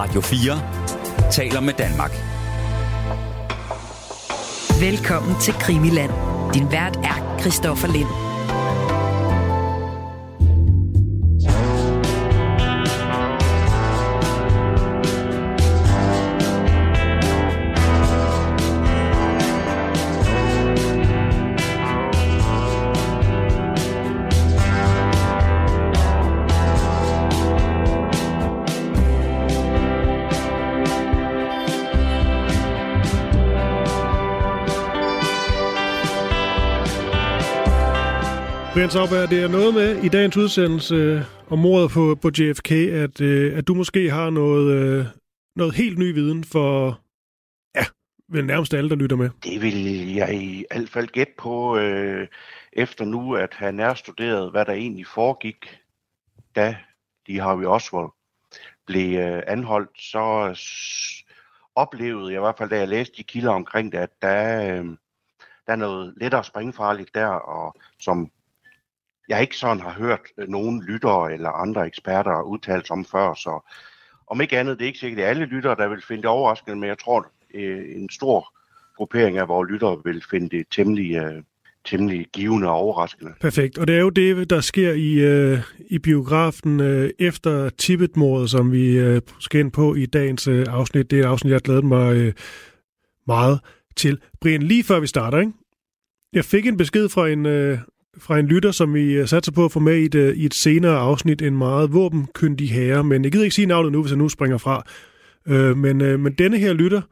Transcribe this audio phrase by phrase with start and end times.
[0.00, 2.10] Radio 4 taler med Danmark.
[4.80, 6.12] Velkommen til Krimiland.
[6.54, 8.29] Din vært er Christoffer Lind.
[38.80, 42.72] Brian Sauber, det er noget med i dagens udsendelse øh, om mordet på, på JFK,
[42.72, 45.06] at, øh, at du måske har noget, øh,
[45.56, 47.00] noget helt ny viden for,
[47.74, 47.84] ja,
[48.28, 49.30] vel nærmest alle, der lytter med.
[49.44, 52.28] Det vil jeg i hvert fald gætte på, øh,
[52.72, 55.78] efter nu, at han er studeret, hvad der egentlig foregik,
[56.56, 56.76] da
[57.26, 58.08] de Harvey Oswald
[58.86, 61.24] blev øh, anholdt, så s-
[61.74, 64.84] oplevede jeg i hvert fald, da jeg læste de kilder omkring det, at der, øh,
[65.66, 68.30] der er noget lettere springfarligt der, og som
[69.30, 73.34] jeg ikke sådan har hørt øh, nogen lyttere eller andre eksperter udtale sig om før,
[73.34, 73.72] så
[74.26, 76.76] om ikke andet, det er ikke sikkert, at alle lyttere, der vil finde det overraskende,
[76.76, 78.54] men jeg tror, øh, en stor
[78.96, 81.42] gruppering af vores lyttere vil finde det temmelig, øh,
[81.84, 83.32] temmelig givende og overraskende.
[83.40, 83.78] Perfekt.
[83.78, 88.72] Og det er jo det, der sker i, øh, i biografen øh, efter Tibet-mordet, som
[88.72, 91.10] vi øh, skal ind på i dagens øh, afsnit.
[91.10, 92.32] Det er et afsnit, jeg glæder mig øh,
[93.26, 93.60] meget
[93.96, 94.20] til.
[94.40, 95.52] Brian, lige før vi starter, ikke?
[96.32, 97.78] Jeg fik en besked fra en, øh,
[98.18, 100.46] fra en lytter, som vi øh, satser på at få med i et, øh, i
[100.46, 104.10] et senere afsnit, en meget våbenkyndig herre, men jeg gider ikke sige navnet nu, hvis
[104.10, 104.82] jeg nu springer fra.
[105.48, 107.02] Øh, men, øh, men denne her lytter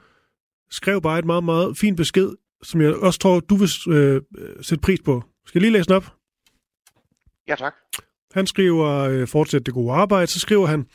[0.70, 2.30] skrev bare et meget, meget fint besked,
[2.62, 4.22] som jeg også tror, du vil øh,
[4.60, 5.24] sætte pris på.
[5.46, 6.14] Skal jeg lige læse den op?
[7.48, 7.74] Ja, tak.
[8.32, 10.86] Han skriver, øh, fortsæt det gode arbejde, så skriver han,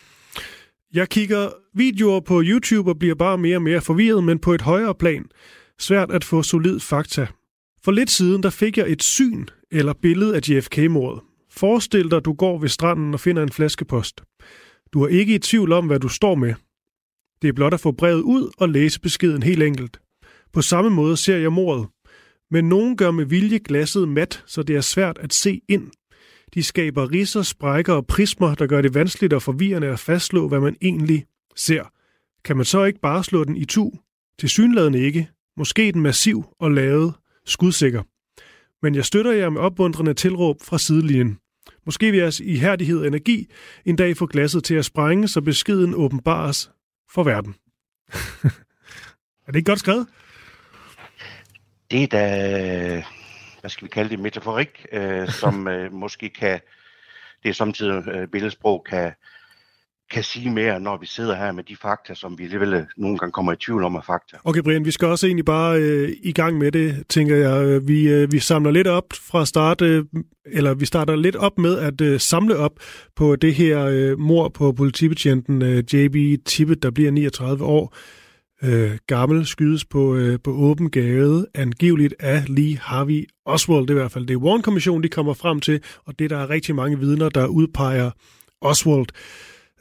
[0.93, 4.61] jeg kigger videoer på YouTube og bliver bare mere og mere forvirret, men på et
[4.61, 5.25] højere plan.
[5.79, 7.27] Svært at få solid fakta.
[7.83, 11.21] For lidt siden, der fik jeg et syn eller billede af JFK-mordet.
[11.49, 14.21] Forestil dig, du går ved stranden og finder en flaskepost.
[14.93, 16.53] Du er ikke i tvivl om, hvad du står med.
[17.41, 19.99] Det er blot at få brevet ud og læse beskeden helt enkelt.
[20.53, 21.87] På samme måde ser jeg mordet.
[22.51, 25.91] Men nogen gør med vilje glasset mat, så det er svært at se ind.
[26.53, 30.59] De skaber risser, sprækker og prismer, der gør det vanskeligt og forvirrende at fastslå, hvad
[30.59, 31.83] man egentlig ser.
[32.45, 33.91] Kan man så ikke bare slå den i tu?
[34.39, 35.29] Til synladende ikke.
[35.57, 37.13] Måske den massiv og lavet
[37.45, 38.03] skudsikker.
[38.83, 41.39] Men jeg støtter jer med opmuntrende tilråb fra sidelinjen.
[41.85, 43.51] Måske vil jeres ihærdighed og energi
[43.85, 46.71] en dag få glasset til at sprænge, så beskeden åbenbares
[47.13, 47.55] for verden.
[49.47, 50.07] er det ikke godt skrevet?
[51.91, 53.03] Det er da,
[53.61, 56.59] hvad skal vi kalde det, metaforik, øh, som øh, måske kan,
[57.43, 59.11] det er samtidig øh, billedsprog, kan,
[60.11, 63.17] kan sige mere, når vi sidder her med de fakta, som vi alligevel øh, nogle
[63.17, 64.37] gange kommer i tvivl om af fakta.
[64.43, 67.65] Okay, Brian, vi skal også egentlig bare øh, i gang med det, tænker jeg.
[67.65, 70.05] Øh, vi, øh, vi samler lidt op fra start, øh,
[70.45, 72.71] eller vi starter lidt op med at øh, samle op
[73.15, 77.95] på det her øh, mor på politibetjenten øh, JB Tippet, der bliver 39 år
[78.63, 83.81] øh, gammel, skydes på, øh, på åben gade, angiveligt af Lee Harvey Oswald.
[83.81, 86.49] Det er i hvert fald det Warren-kommissionen, de kommer frem til, og det der er
[86.49, 88.11] rigtig mange vidner, der udpeger
[88.61, 89.07] Oswald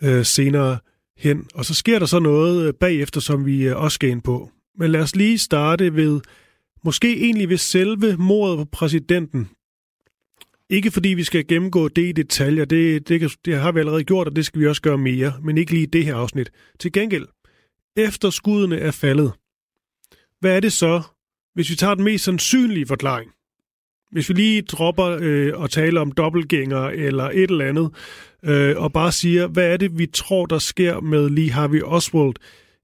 [0.03, 0.79] øh, senere
[1.17, 1.47] hen.
[1.55, 4.51] Og så sker der så noget øh, bagefter, som vi øh, også skal ind på.
[4.79, 6.21] Men lad os lige starte ved,
[6.85, 9.49] måske egentlig ved selve mordet på præsidenten.
[10.71, 14.05] Ikke fordi vi skal gennemgå det i detaljer, det, det, kan- det har vi allerede
[14.05, 16.51] gjort, og det skal vi også gøre mere, men ikke lige i det her afsnit.
[16.81, 17.27] Til gengæld,
[17.97, 19.33] efter skuddene er faldet,
[20.41, 21.03] hvad er det så,
[21.55, 23.31] hvis vi tager den mest sandsynlige forklaring?
[24.13, 27.91] Hvis vi lige dropper øh, og taler om dobbeltgænger eller et eller andet,
[28.45, 32.35] øh, og bare siger, hvad er det, vi tror, der sker med Lee Harvey Oswald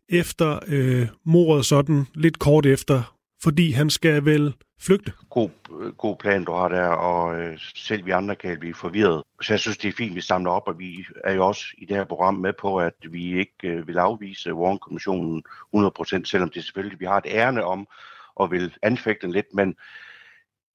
[0.09, 5.13] efter øh, mordet sådan lidt kort efter, fordi han skal vel flygte.
[5.31, 5.51] God,
[5.81, 9.23] øh, god plan, du har der, og øh, selv vi andre kan blive forvirret.
[9.43, 11.85] Så jeg synes, det er fint, vi samler op, og vi er jo også i
[11.85, 15.43] det her program med på, at vi ikke øh, vil afvise Warren-kommissionen
[15.77, 17.89] 100%, selvom det selvfølgelig, vi har et ærne om
[18.35, 19.75] og vil anfægte den lidt, men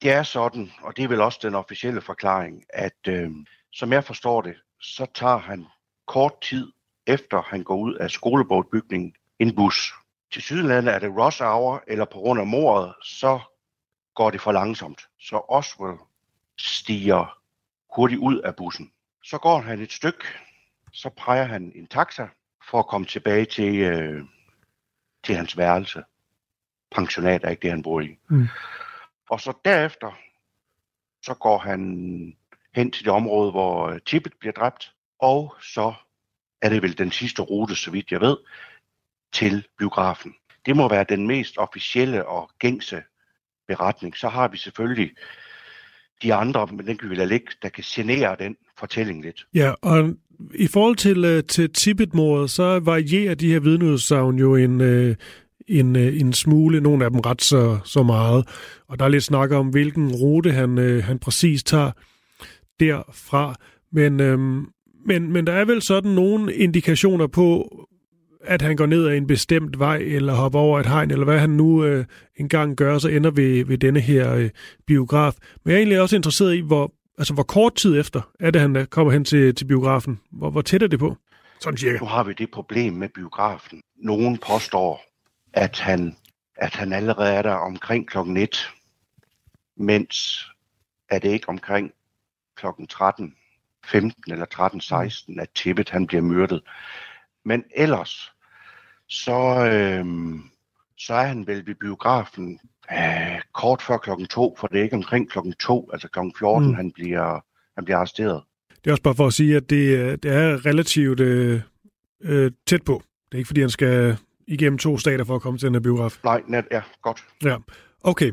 [0.02, 3.30] det er sådan, og det er vel også den officielle forklaring, at øh,
[3.72, 5.66] som jeg forstår det, så tager han
[6.06, 6.72] kort tid
[7.06, 9.94] efter han går ud af skolebogbygningen en bus.
[10.32, 13.40] Til sydlandet er det rush hour, eller på grund af mordet, så
[14.14, 15.08] går det for langsomt.
[15.20, 15.98] Så Oswald
[16.58, 17.38] stiger
[17.96, 18.92] hurtigt ud af bussen.
[19.24, 20.24] Så går han et stykke,
[20.92, 22.26] så peger han en taxa
[22.70, 24.24] for at komme tilbage til, øh,
[25.24, 26.02] til hans værelse.
[26.90, 28.18] Pensionat er ikke det, han bor i.
[28.28, 28.48] Mm.
[29.30, 30.18] Og så derefter,
[31.22, 31.80] så går han
[32.74, 35.94] hen til det område, hvor øh, Tippet bliver dræbt, og så
[36.62, 38.36] er det vel den sidste rute, så vidt jeg ved,
[39.32, 40.34] til biografen.
[40.66, 43.02] Det må være den mest officielle og gængse
[43.68, 44.16] beretning.
[44.16, 45.10] Så har vi selvfølgelig
[46.22, 49.46] de andre, men den kan vi lade ligge, der kan genere den fortælling lidt.
[49.54, 50.14] Ja, og
[50.54, 55.16] i forhold til, øh, til Tibet-mordet, så varierer de her vidneudsagn jo en, øh,
[55.68, 58.48] en, øh, en smule, nogle af dem ret så, så meget.
[58.88, 61.90] Og der er lidt snak om, hvilken rute han, han præcis tager
[62.80, 63.54] derfra.
[63.92, 64.66] Men, øhm,
[65.06, 67.78] men, men der er vel sådan nogle indikationer på,
[68.44, 71.38] at han går ned ad en bestemt vej, eller hopper over et hegn, eller hvad
[71.38, 72.04] han nu øh,
[72.36, 74.50] engang gør, så ender ved, ved denne her øh,
[74.86, 75.34] biograf.
[75.64, 78.60] Men jeg er egentlig også interesseret i, hvor, altså, hvor kort tid efter er det,
[78.60, 80.20] han kommer hen til, til biografen?
[80.32, 81.16] Hvor, hvor tæt er det på?
[81.60, 81.98] Sådan cirka.
[81.98, 83.80] Nu har vi det problem med biografen.
[84.02, 85.00] Nogen påstår,
[85.54, 86.16] at han,
[86.56, 88.70] at han allerede er der omkring klokken 1,
[89.76, 90.46] mens
[91.08, 91.92] er det ikke omkring
[92.56, 93.34] klokken 13,
[93.84, 96.62] 15 eller 13, 16, at Tippet han bliver myrdet.
[97.44, 98.32] Men ellers,
[99.08, 100.04] så, øh,
[100.98, 102.60] så er han vel ved biografen
[102.92, 106.68] øh, kort før klokken 2, for det er ikke omkring klokken 2, altså klokken 14,
[106.68, 106.74] mm.
[106.74, 107.40] han, bliver,
[107.74, 108.42] han bliver arresteret.
[108.84, 111.60] Det er også bare for at sige, at det, det er relativt øh,
[112.20, 113.02] øh, tæt på.
[113.26, 114.16] Det er ikke, fordi han skal
[114.48, 116.18] igennem to stater for at komme til den her biograf.
[116.24, 117.24] Nej, net, ja, godt.
[117.44, 117.56] Ja,
[118.04, 118.32] okay.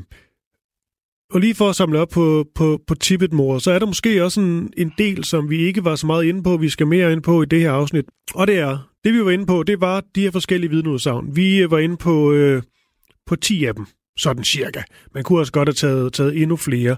[1.34, 4.24] Og lige for at samle op på, på, på tibet mor så er der måske
[4.24, 7.12] også en, en del, som vi ikke var så meget inde på, vi skal mere
[7.12, 8.06] ind på i det her afsnit.
[8.36, 11.36] Og det er, det vi var inde på, det var de her forskellige vidneudsagn.
[11.36, 12.64] Vi var inde på, øh,
[13.26, 13.86] på 10 af dem,
[14.18, 14.82] sådan cirka.
[15.14, 16.98] Man kunne også godt have taget, taget endnu flere.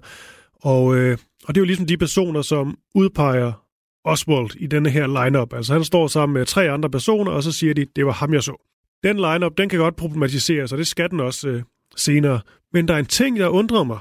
[0.62, 3.64] Og, øh, og det er jo ligesom de personer, som udpeger
[4.06, 5.54] Oswald i denne her lineup.
[5.54, 8.34] Altså han står sammen med tre andre personer, og så siger de, det var ham,
[8.34, 8.73] jeg så.
[9.04, 11.64] Den lineup, den kan godt problematiseres, og det skal den også øh,
[11.96, 12.42] senere.
[12.74, 14.00] Men der er en ting, der undrer mig,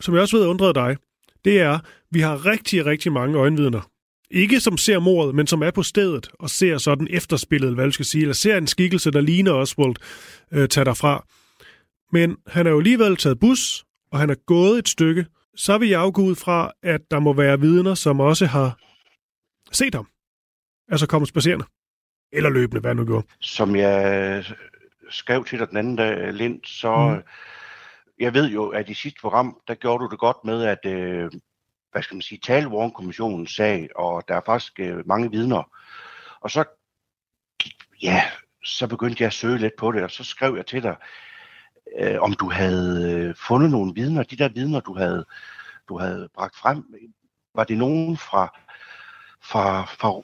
[0.00, 0.96] som jeg også ved undrede dig.
[1.44, 1.78] Det er,
[2.10, 3.90] vi har rigtig, rigtig mange øjenvidner.
[4.30, 7.90] Ikke som ser mordet, men som er på stedet og ser sådan efterspillet, hvad du
[7.90, 9.94] skal sige, eller ser en skikkelse, der ligner Oswald,
[10.52, 11.26] øh, tage derfra.
[12.12, 15.26] Men han er jo alligevel taget bus, og han er gået et stykke.
[15.56, 18.78] Så vil jeg jo gå ud fra, at der må være vidner, som også har
[19.72, 20.08] set ham.
[20.88, 21.64] Altså kommet spacerende.
[22.32, 23.26] Eller løbende, hvad nu gjorde.
[23.40, 24.44] Som jeg
[25.10, 27.22] skrev til dig den anden dag, Lind, så mm.
[28.18, 31.30] jeg ved jo, at i sidste program, der gjorde du det godt med, at øh,
[31.92, 35.62] hvad skal man sige, tale Warren-kommissionens sag, og der er faktisk øh, mange vidner.
[36.40, 36.64] Og så,
[38.02, 38.22] ja,
[38.64, 40.96] så begyndte jeg at søge lidt på det, og så skrev jeg til dig,
[41.98, 45.24] øh, om du havde øh, fundet nogle vidner, de der vidner, du havde,
[45.88, 46.94] du havde bragt frem,
[47.54, 48.58] var det nogen fra,
[49.42, 50.22] fra, fra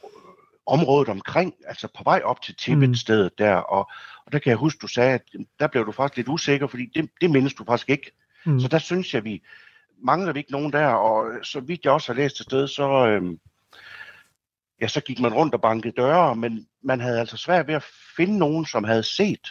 [0.70, 3.44] området omkring, altså på vej op til Tibet-stedet mm.
[3.44, 3.90] der, og,
[4.26, 5.22] og der kan jeg huske, du sagde, at
[5.60, 8.12] der blev du faktisk lidt usikker, fordi det, det mindes du faktisk ikke.
[8.46, 8.60] Mm.
[8.60, 9.42] Så der synes jeg, vi
[10.04, 13.06] mangler vi ikke nogen der, og så vidt jeg også har læst et sted, så,
[13.06, 13.38] øhm,
[14.80, 17.84] ja, så gik man rundt og bankede døre, men man havde altså svært ved at
[18.16, 19.48] finde nogen, som havde set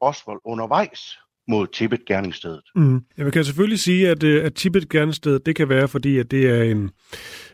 [0.00, 1.18] Oswald undervejs
[1.48, 2.64] mod Tibet-gerningsstedet.
[2.74, 3.04] Mm.
[3.16, 6.62] Jeg kan selvfølgelig sige, at, øh, at Tibet-gerningsstedet, det kan være, fordi at det er
[6.62, 6.90] en, øh,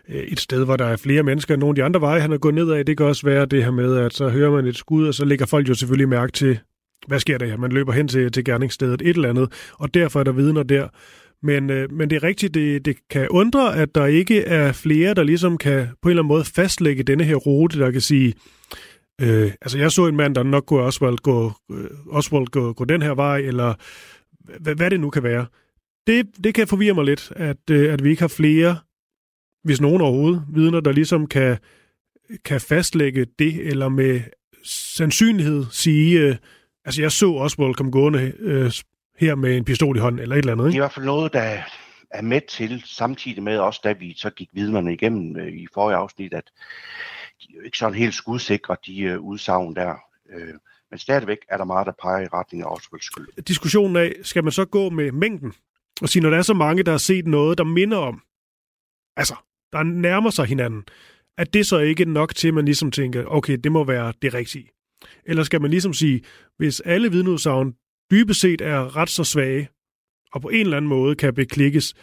[0.09, 2.33] Øh, et sted, hvor der er flere mennesker end nogle af de andre veje, han
[2.33, 2.87] er gået ned af.
[2.87, 5.25] Det kan også være det her med, at så hører man et skud, og så
[5.25, 6.59] lægger folk jo selvfølgelig mærke til,
[7.07, 7.57] hvad sker der her?
[7.57, 10.89] Man løber hen til, til gerningsstedet, et eller andet, og derfor er der vidner der.
[11.43, 15.15] Men, øh, men det er rigtigt, det, det kan undre, at der ikke er flere,
[15.15, 18.35] der ligesom kan på en eller anden måde fastlægge denne her rute, der kan sige,
[19.21, 22.85] øh, altså jeg så en mand, der nok kunne Oswald gå, øh, Oswald gå, gå
[22.85, 23.75] den her vej, eller
[24.61, 25.47] hvad, hvad det nu kan være.
[26.07, 28.77] Det, det kan forvirre mig lidt, at, øh, at vi ikke har flere,
[29.65, 31.59] hvis nogen overhovedet, vidner, der ligesom kan,
[32.45, 34.21] kan fastlægge det, eller med
[34.65, 36.37] sandsynlighed sige, øh,
[36.85, 38.73] altså jeg så Oswald komme gående øh,
[39.19, 40.65] her med en pistol i hånden, eller et eller andet.
[40.65, 40.73] Ikke?
[40.73, 41.63] Det er i hvert fald noget, der
[42.11, 45.97] er med til, samtidig med også, da vi så gik vidnerne igennem øh, i forrige
[45.97, 46.51] afsnit, at
[47.41, 49.95] de er jo ikke sådan helt skudsikre, de øh, udsagn der.
[50.31, 50.55] Øh,
[50.91, 53.43] men stadigvæk er der meget, der peger i retning af Oswalds skyld.
[53.43, 55.53] Diskussionen af, skal man så gå med mængden?
[56.03, 58.23] Og sige, når der er så mange, der har set noget, der minder om,
[59.17, 59.35] altså,
[59.75, 60.85] der nærmer sig hinanden,
[61.39, 64.35] at det så ikke nok til, at man ligesom tænker, okay, det må være det
[64.35, 64.71] rigtige.
[65.25, 66.23] Eller skal man ligesom sige,
[66.57, 67.75] hvis alle vidneudsagn
[68.11, 69.69] dybest set er ret så svage,
[70.33, 71.95] og på en eller anden måde kan beklikkes,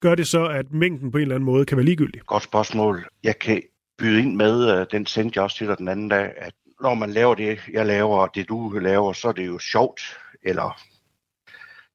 [0.00, 2.20] gør det så, at mængden på en eller anden måde kan være ligegyldig?
[2.20, 3.08] Godt spørgsmål.
[3.22, 3.62] Jeg kan
[3.98, 6.94] byde ind med, øh, den sendte jeg også til dig den anden dag, at når
[6.94, 10.00] man laver det, jeg laver, og det du laver, så er det jo sjovt,
[10.42, 10.80] eller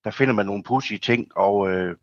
[0.04, 1.96] der finder man nogle pudsige ting, og øh,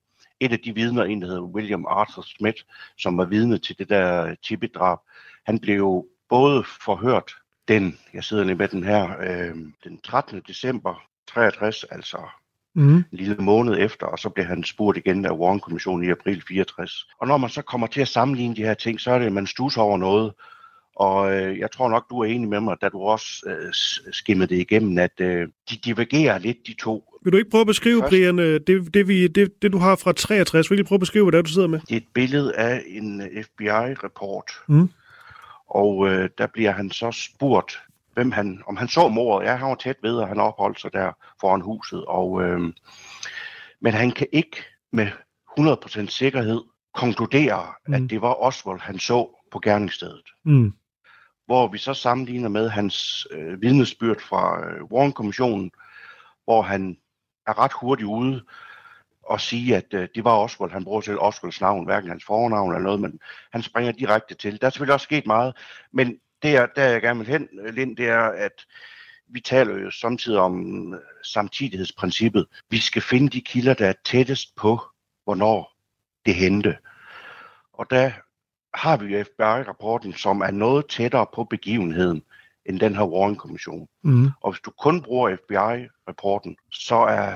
[0.45, 2.63] et af de vidner, en der hedder William Arthur Smith,
[2.99, 4.99] som var vidne til det der Tibet-drab,
[5.47, 7.33] han blev jo både forhørt
[7.69, 10.43] den, jeg sidder lige med den her, øh, den 13.
[10.47, 12.19] december 63, altså
[12.75, 12.97] mm.
[12.97, 17.07] en lille måned efter, og så blev han spurgt igen af Warren-kommissionen i april 64.
[17.21, 19.33] Og når man så kommer til at sammenligne de her ting, så er det, at
[19.33, 20.33] man stusser over noget,
[20.97, 23.73] Og øh, jeg tror nok, du er enig med mig, da du også øh,
[24.13, 27.19] skimmede det igennem, at øh, de divergerer lidt, de to.
[27.25, 29.79] Vil du ikke prøve at beskrive, Først, Brian, øh, det, det, vi, det, det du
[29.79, 30.71] har fra 63?
[30.71, 31.81] Vil du prøve at beskrive, hvad det er, du sidder med?
[31.81, 34.51] Det er et billede af en øh, FBI-rapport.
[34.69, 34.91] Mm.
[35.69, 37.79] Og øh, der bliver han så spurgt,
[38.15, 39.47] hvem han, om han så mordet.
[39.47, 42.05] Ja, han var tæt ved, og han opholdt sig der foran huset.
[42.05, 42.61] Og, øh,
[43.81, 44.57] men han kan ikke
[44.93, 45.09] med
[45.61, 46.61] 100% sikkerhed
[46.95, 47.95] konkludere, mm.
[47.95, 50.25] at det var Oswald, han så på gerningsstedet.
[50.45, 50.73] Mm.
[51.53, 55.71] Hvor vi så sammenligner med hans øh, vidnesbyrd fra øh, Warren-kommissionen,
[56.45, 56.97] hvor han
[57.47, 58.45] er ret hurtigt ude
[59.23, 60.73] og sige, at øh, det var Oswald.
[60.73, 63.21] Han bruger selv Oswalds navn, hverken hans fornavn eller noget, men
[63.53, 64.61] han springer direkte til.
[64.61, 65.57] Der er selvfølgelig også sket meget,
[65.93, 68.67] men det er, der jeg gerne vil hen, øh, Lind, det er, at
[69.29, 72.47] vi taler jo samtidig om øh, samtidighedsprincippet.
[72.71, 74.81] Vi skal finde de kilder, der er tættest på,
[75.25, 75.73] hvornår
[76.27, 76.79] det hente.
[77.73, 78.11] Og der
[78.75, 82.23] har vi FBI-rapporten, som er noget tættere på begivenheden
[82.67, 83.87] end den her Warren-kommission.
[84.05, 84.29] Mm.
[84.41, 87.33] Og hvis du kun bruger FBI-rapporten, så er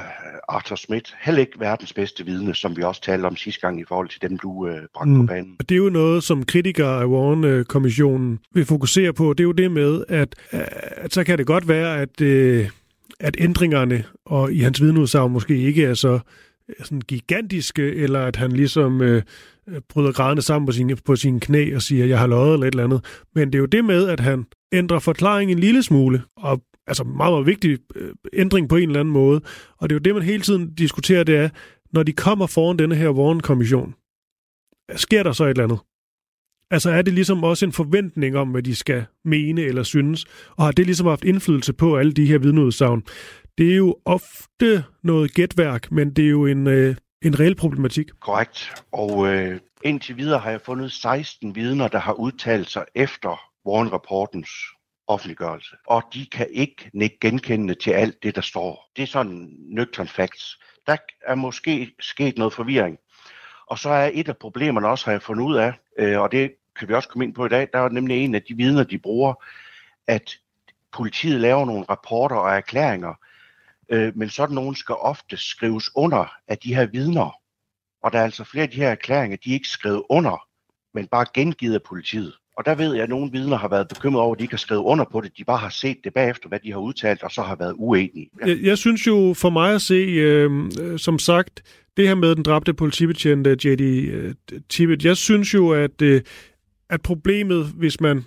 [0.48, 3.84] Arthur Smith heller ikke verdens bedste vidne, som vi også talte om sidste gang i
[3.88, 5.20] forhold til dem, du øh, bragte mm.
[5.20, 5.56] på banen.
[5.68, 9.32] Det er jo noget, som kritikere af Warren-kommissionen vil fokusere på.
[9.32, 12.68] Det er jo det med, at, at så kan det godt være, at, øh,
[13.20, 16.18] at ændringerne og i hans vidneudsagn måske ikke er så
[16.68, 19.22] Øh, sådan gigantiske, eller at han ligesom øh,
[19.68, 22.66] øh, bryder grædende sammen på sine, på sine knæ og siger, jeg har løjet eller
[22.66, 23.04] et eller andet.
[23.34, 27.04] Men det er jo det med, at han ændrer forklaringen en lille smule, og altså
[27.04, 29.40] meget, meget vigtig øh, ændring på en eller anden måde.
[29.78, 31.48] Og det er jo det, man hele tiden diskuterer, det er,
[31.92, 33.94] når de kommer foran denne her Warren-kommission,
[34.96, 35.78] sker der så et eller andet?
[36.70, 40.24] Altså er det ligesom også en forventning om, hvad de skal mene eller synes,
[40.56, 43.02] og har det ligesom haft indflydelse på alle de her vidneudsagn?
[43.58, 48.06] Det er jo ofte noget gætværk, men det er jo en, øh, en reel problematik.
[48.20, 48.82] Korrekt.
[48.92, 54.50] Og øh, indtil videre har jeg fundet 16 vidner, der har udtalt sig efter Warren-rapportens
[55.06, 55.76] offentliggørelse.
[55.86, 58.90] Og de kan ikke nikke genkendende til alt det, der står.
[58.96, 60.58] Det er sådan nøgtern facts.
[60.86, 60.96] Der
[61.26, 62.98] er måske sket noget forvirring.
[63.66, 66.54] Og så er et af problemerne også, har jeg fundet ud af, øh, og det
[66.78, 68.84] kan vi også komme ind på i dag, der er nemlig en af de vidner,
[68.84, 69.34] de bruger,
[70.06, 70.36] at
[70.92, 73.14] politiet laver nogle rapporter og erklæringer,
[73.90, 77.36] øh, men sådan nogen skal ofte skrives under af de her vidner.
[78.02, 80.46] Og der er altså flere af de her erklæringer, de er ikke skrevet under,
[80.94, 82.34] men bare gengivet af politiet.
[82.58, 84.58] Og der ved jeg, at nogle vidner har været bekymret over, at de ikke har
[84.58, 85.32] skrevet under på det.
[85.38, 88.30] De bare har set det bagefter, hvad de har udtalt, og så har været uenige.
[88.40, 88.46] Ja.
[88.46, 90.50] Jeg, jeg synes jo for mig at se, øh,
[90.98, 91.62] som sagt,
[91.96, 94.34] det her med den dræbte politibetjent J.D.
[94.68, 96.22] Tibet, jeg synes jo, at, øh,
[96.90, 98.24] at problemet, hvis man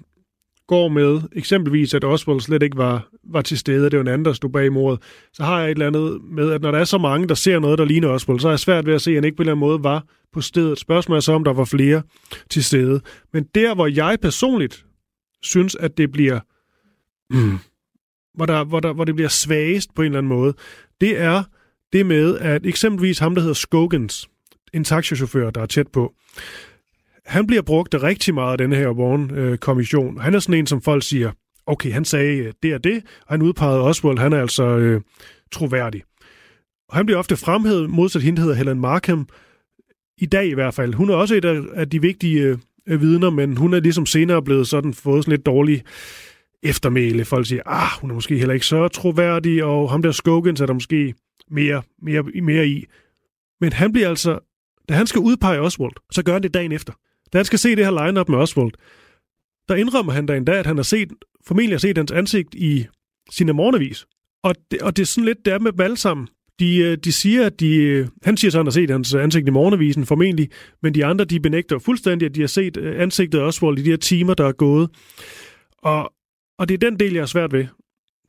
[0.70, 4.26] går med eksempelvis, at Oswald slet ikke var, var til stede, det var en anden,
[4.26, 5.02] der stod bag mordet,
[5.34, 7.60] så har jeg et eller andet med, at når der er så mange, der ser
[7.60, 9.42] noget, der ligner Oswald, så er jeg svært ved at se, at han ikke på
[9.42, 10.80] en eller anden måde var på stedet.
[10.80, 12.02] Spørgsmålet er så, om der var flere
[12.50, 13.02] til stede.
[13.34, 14.86] Men der, hvor jeg personligt
[15.42, 16.40] synes, at det bliver...
[17.30, 17.58] Mm,
[18.34, 20.54] hvor, der, hvor, der, hvor det bliver svagest på en eller anden måde,
[21.02, 21.44] det er
[21.94, 24.30] det med, at eksempelvis ham, der hedder Skogans,
[24.74, 26.14] en taxichauffør, der er tæt på,
[27.30, 30.20] han bliver brugt rigtig meget af den her Warren-kommission.
[30.20, 31.32] Han er sådan en, som folk siger,
[31.66, 35.02] okay, han sagde øh, det og det, og han udpegede Oswald, han er altså øh,
[35.52, 36.04] troværdig.
[36.90, 39.28] Og han bliver ofte fremhævet, modsat hende hedder Helen Markham,
[40.18, 40.94] i dag i hvert fald.
[40.94, 44.68] Hun er også et af, de vigtige øh, vidner, men hun er ligesom senere blevet
[44.68, 45.84] sådan fået sådan lidt dårlig
[46.64, 47.26] eftermæle.
[47.26, 50.66] Folk siger, ah, hun er måske heller ikke så troværdig, og ham der Skogans er
[50.66, 51.14] der måske
[51.52, 52.86] mere, mere, mere i.
[53.62, 54.40] Men han bliver altså,
[54.90, 56.94] da han skal udpege Oswald, så gør han det dagen efter.
[57.34, 58.72] Da han skal se det her line-up med Oswald,
[59.68, 61.12] der indrømmer han da endda, at han har set,
[61.48, 62.86] formentlig har set hans ansigt i
[63.32, 64.06] sin morgenavis.
[64.44, 66.28] Og det, og det er sådan lidt, der med dem alle sammen.
[66.60, 69.14] De, øh, de siger, at de, øh, han siger så, at han har set hans
[69.14, 70.50] ansigt i morgenavisen formentlig,
[70.82, 73.82] men de andre, de benægter fuldstændig, at de har set øh, ansigtet af Oswald i
[73.82, 74.90] de her timer, der er gået.
[75.78, 76.14] Og,
[76.58, 77.66] og det er den del, jeg er svært ved.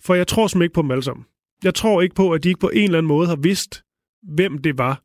[0.00, 1.26] For jeg tror simpelthen ikke på dem alle sammen.
[1.64, 3.84] Jeg tror ikke på, at de ikke på en eller anden måde har vidst,
[4.22, 5.02] hvem det var,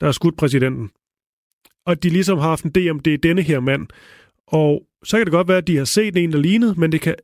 [0.00, 0.90] der har skudt præsidenten
[1.86, 3.86] og de ligesom har haft en idé om, det er denne her mand.
[4.46, 7.00] Og så kan det godt være, at de har set en, der lignede, men det
[7.00, 7.14] kan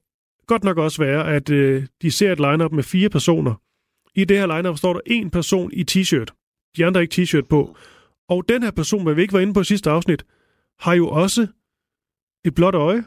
[0.47, 3.55] godt nok også være, at øh, de ser et lineup med fire personer.
[4.15, 6.27] I det her lineup står der en person i t-shirt.
[6.77, 7.77] De andre ikke t-shirt på.
[8.29, 10.25] Og den her person, hvad vi ikke var inde på i sidste afsnit,
[10.79, 11.47] har jo også
[12.45, 13.05] et blåt øje,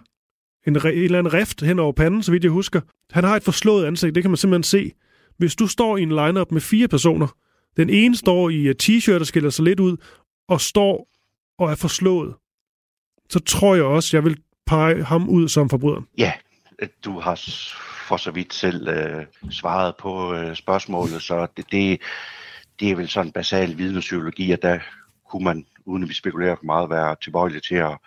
[0.68, 2.82] en, en eller anden rift hen over panden, så vidt jeg husker.
[3.12, 4.92] Han har et forslået ansigt, det kan man simpelthen se.
[5.38, 7.38] Hvis du står i en lineup med fire personer,
[7.78, 9.98] den ene står i øh, t-shirt og skiller sig lidt ud,
[10.48, 11.08] og står
[11.62, 12.34] og er forslået,
[13.30, 14.38] så tror jeg også, jeg vil
[14.68, 16.02] pege ham ud som forbryder.
[16.18, 16.34] Ja,
[17.06, 17.36] du har
[18.08, 22.02] for så vidt selv øh, svaret på øh, spørgsmålet, så det, det,
[22.80, 24.80] det er vel sådan en basal videnspsykologi, at der
[25.32, 27.98] kunne man, uden at vi spekulerer for meget, være tilbøjelig til at,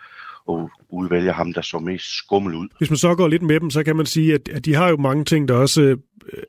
[0.47, 2.67] og udvælge ham, der så mest skummel ud.
[2.77, 4.89] Hvis man så går lidt med dem, så kan man sige, at, at de har
[4.89, 5.97] jo mange ting, der også øh,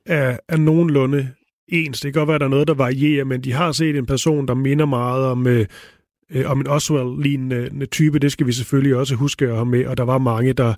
[0.06, 1.32] er, er nogenlunde
[1.68, 2.00] ens.
[2.00, 4.06] Det kan godt være, at der er noget, der varierer, men de har set en
[4.06, 5.66] person, der minder meget om, øh,
[6.30, 8.18] øh, om en Oswald-lignende øh, type.
[8.18, 10.74] Det skal vi selvfølgelig også huske at have med, og der var mange, der,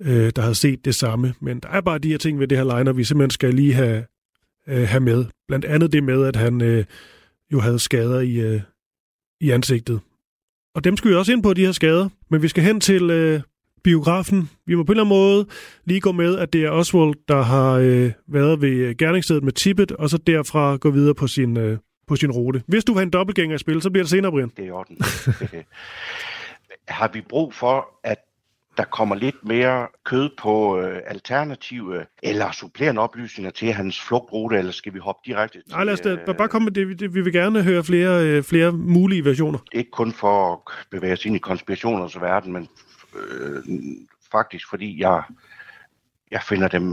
[0.00, 1.34] øh, der havde set det samme.
[1.40, 3.74] Men der er bare de her ting ved det her liner, vi simpelthen skal lige
[3.74, 4.04] have,
[4.68, 5.24] øh, have med.
[5.48, 6.84] Blandt andet det med, at han øh,
[7.52, 8.60] jo havde skader i, øh,
[9.40, 10.00] i ansigtet.
[10.74, 12.08] Og dem skal vi også ind på, de her skader.
[12.30, 13.40] Men vi skal hen til øh,
[13.84, 14.50] biografen.
[14.66, 15.46] Vi må på en eller anden måde
[15.84, 19.52] lige gå med, at det er Oswald, der har øh, været ved øh, gerningsstedet med
[19.52, 21.78] Tippet, og så derfra gå videre på sin, øh,
[22.10, 22.62] på sin rute.
[22.66, 24.52] Hvis du vil have en dobbeltgænger i spil, så bliver det senere, Brian.
[24.56, 24.98] Det er i orden.
[27.00, 28.18] har vi brug for, at
[28.76, 34.72] der kommer lidt mere kød på øh, alternative eller supplerende oplysninger til hans flugtrute, eller
[34.72, 35.72] skal vi hoppe direkte til...
[35.72, 37.00] Nej, lad os da, øh, bare komme med det.
[37.00, 37.14] det.
[37.14, 39.58] Vi vil gerne høre flere, øh, flere mulige versioner.
[39.72, 40.58] Ikke kun for at
[40.90, 42.68] bevæge os ind i konspirationernes verden, men
[43.16, 43.62] øh,
[44.32, 45.22] faktisk fordi jeg
[46.30, 46.84] jeg finder dem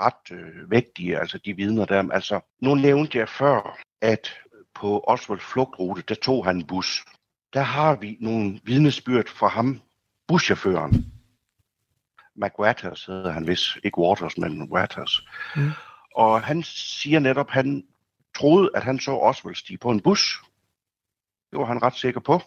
[0.00, 2.10] ret øh, vægtige, altså de vidner der.
[2.12, 4.34] Altså, nu nævnte jeg før, at
[4.76, 7.04] på Oswald flugtrute, der tog han en bus.
[7.52, 9.80] Der har vi nogle vidnesbyrd fra ham,
[10.28, 11.12] buschaufføren.
[12.36, 15.26] McWatters hedder han vist, ikke Waters, men Waters.
[15.56, 15.70] Mm.
[16.14, 17.86] Og han siger netop, at han
[18.36, 20.42] troede, at han så Oswald stige på en bus.
[21.50, 22.40] Det var han ret sikker på.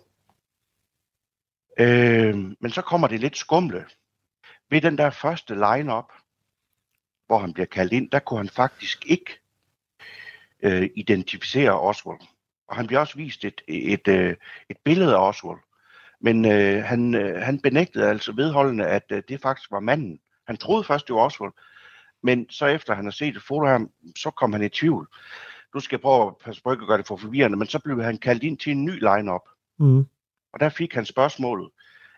[1.79, 3.85] Øh, men så kommer det lidt skumle.
[4.69, 6.11] Ved den der første line-up,
[7.25, 9.39] hvor han bliver kaldt ind, der kunne han faktisk ikke
[10.63, 12.19] øh, identificere Oswald.
[12.67, 14.35] Og han bliver også vist et, et, et, øh,
[14.69, 15.59] et billede af Oswald.
[16.21, 20.19] Men øh, han, øh, han benægtede altså vedholdende, at øh, det faktisk var manden.
[20.47, 21.51] Han troede først, det var Oswald.
[22.23, 25.07] Men så efter han har set et foto af ham, så kom han i tvivl.
[25.73, 28.03] Nu skal jeg prøve at passe på at gøre det for forvirrende, men så blev
[28.03, 29.49] han kaldt ind til en ny line-up.
[29.79, 30.05] Mm.
[30.53, 31.69] Og der fik han spørgsmålet,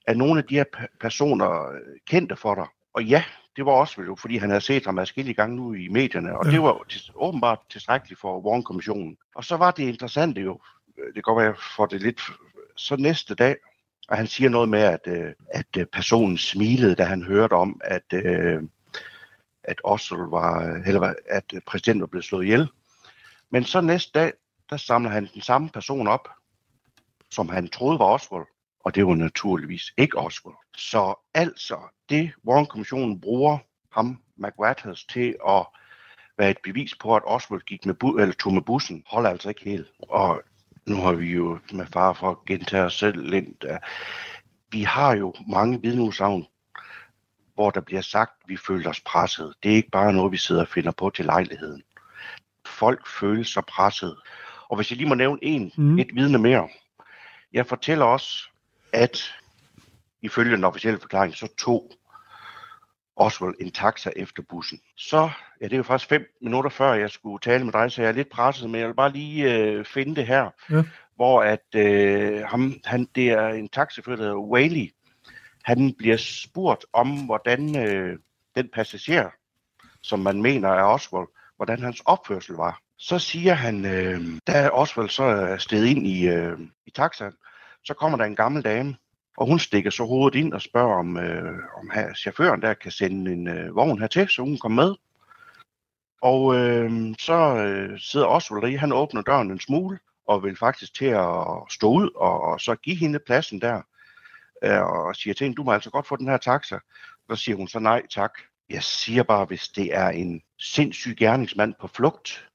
[0.07, 0.63] er nogle af de her
[0.99, 2.67] personer øh, kendte for dig?
[2.93, 3.23] Og ja,
[3.55, 6.45] det var også jo, fordi han havde set ham adskillige gange nu i medierne, og
[6.45, 6.51] ja.
[6.51, 6.85] det var
[7.15, 9.17] åbenbart tilstrækkeligt for Warren-kommissionen.
[9.35, 10.59] Og så var det interessante jo,
[10.97, 12.21] øh, det går være for det lidt,
[12.75, 13.55] så næste dag,
[14.07, 18.13] og han siger noget med, at, øh, at personen smilede, da han hørte om, at,
[19.63, 22.67] at Oswald var, eller at præsidenten var blevet slået ihjel.
[23.49, 24.33] Men så næste dag,
[24.69, 26.29] der samler han den samme person op,
[27.31, 28.45] som han troede var Oswald,
[28.83, 30.55] og det var naturligvis ikke Oswald.
[30.77, 31.77] Så altså,
[32.09, 33.57] det Warren-kommissionen bruger
[33.91, 35.65] ham, McWatters, til at
[36.37, 39.49] være et bevis på, at Oswald gik med bu- eller tog med bussen, holder altså
[39.49, 39.87] ikke helt.
[39.99, 40.41] Og
[40.87, 43.65] nu har vi jo med far for at gentage os selv lidt.
[44.71, 46.45] Vi har jo mange vidneudsagn,
[47.55, 49.53] hvor der bliver sagt, at vi føler os presset.
[49.63, 51.83] Det er ikke bare noget, vi sidder og finder på til lejligheden.
[52.65, 54.17] Folk føler sig presset.
[54.69, 55.99] Og hvis jeg lige må nævne en, mm.
[55.99, 56.69] et vidne mere.
[57.53, 58.50] Jeg fortæller også,
[58.93, 59.33] at
[60.21, 61.91] ifølge den officielle forklaring, så tog
[63.15, 64.79] Oswald en taxa efter bussen.
[64.97, 65.29] Så,
[65.61, 68.09] ja, det er jo faktisk fem minutter før, jeg skulle tale med dig, så jeg
[68.09, 70.83] er lidt presset, men jeg vil bare lige øh, finde det her, ja.
[71.15, 74.93] hvor at øh, ham, han, det er en taxifør, der hedder Whaley.
[75.63, 78.19] Han bliver spurgt om, hvordan øh,
[78.55, 79.29] den passager,
[80.01, 82.81] som man mener er Oswald, hvordan hans opførsel var.
[82.97, 87.33] Så siger han, øh, da Oswald så er stedet ind i, øh, i taxaen,
[87.83, 88.95] så kommer der en gammel dame,
[89.37, 92.91] og hun stikker så hovedet ind og spørger, om, øh, om her, chaufføren der kan
[92.91, 94.95] sende en øh, vogn hertil, så hun kommer med.
[96.21, 100.95] Og øh, så øh, sidder Oswald i, han åbner døren en smule, og vil faktisk
[100.95, 101.35] til at
[101.69, 103.81] stå ud og, og så give hende pladsen der.
[104.63, 106.79] Øh, og siger til hende, du må altså godt få den her taxa.
[107.29, 108.31] Så siger hun så nej tak.
[108.69, 112.47] Jeg siger bare, hvis det er en sindssyg gerningsmand på flugt,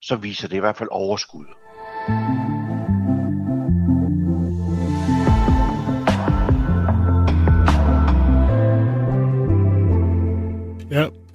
[0.00, 1.46] så viser det i hvert fald overskud.
[2.08, 2.51] Ja,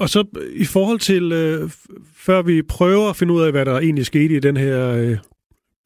[0.07, 1.69] og så i forhold til, øh,
[2.15, 4.91] før vi prøver at finde ud af, hvad der egentlig skete i den her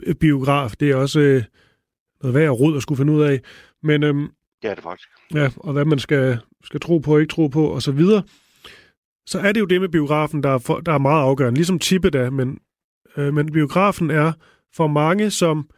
[0.03, 1.43] øh, biograf, det er også øh,
[2.21, 3.39] noget værd råd at skulle finde ud af.
[3.84, 4.15] Men, øh,
[4.62, 5.10] det er det faktisk.
[5.34, 8.23] Ja, og hvad man skal, skal tro på og ikke tro på, og så videre.
[9.25, 11.79] Så er det jo det med biografen, der er, for, der er meget afgørende, ligesom
[11.79, 12.60] tippet er, men,
[13.17, 14.31] øh, men biografen er
[14.75, 15.69] for mange, som...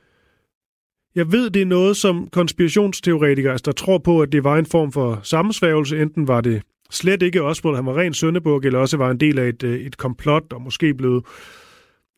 [1.15, 4.65] Jeg ved, det er noget, som konspirationsteoretikere, altså der tror på, at det var en
[4.65, 6.01] form for sammensværgelse.
[6.01, 9.39] Enten var det slet ikke Oswald, han var ren søndebuk, eller også var en del
[9.39, 11.25] af et, øh, et komplot, og måske blevet,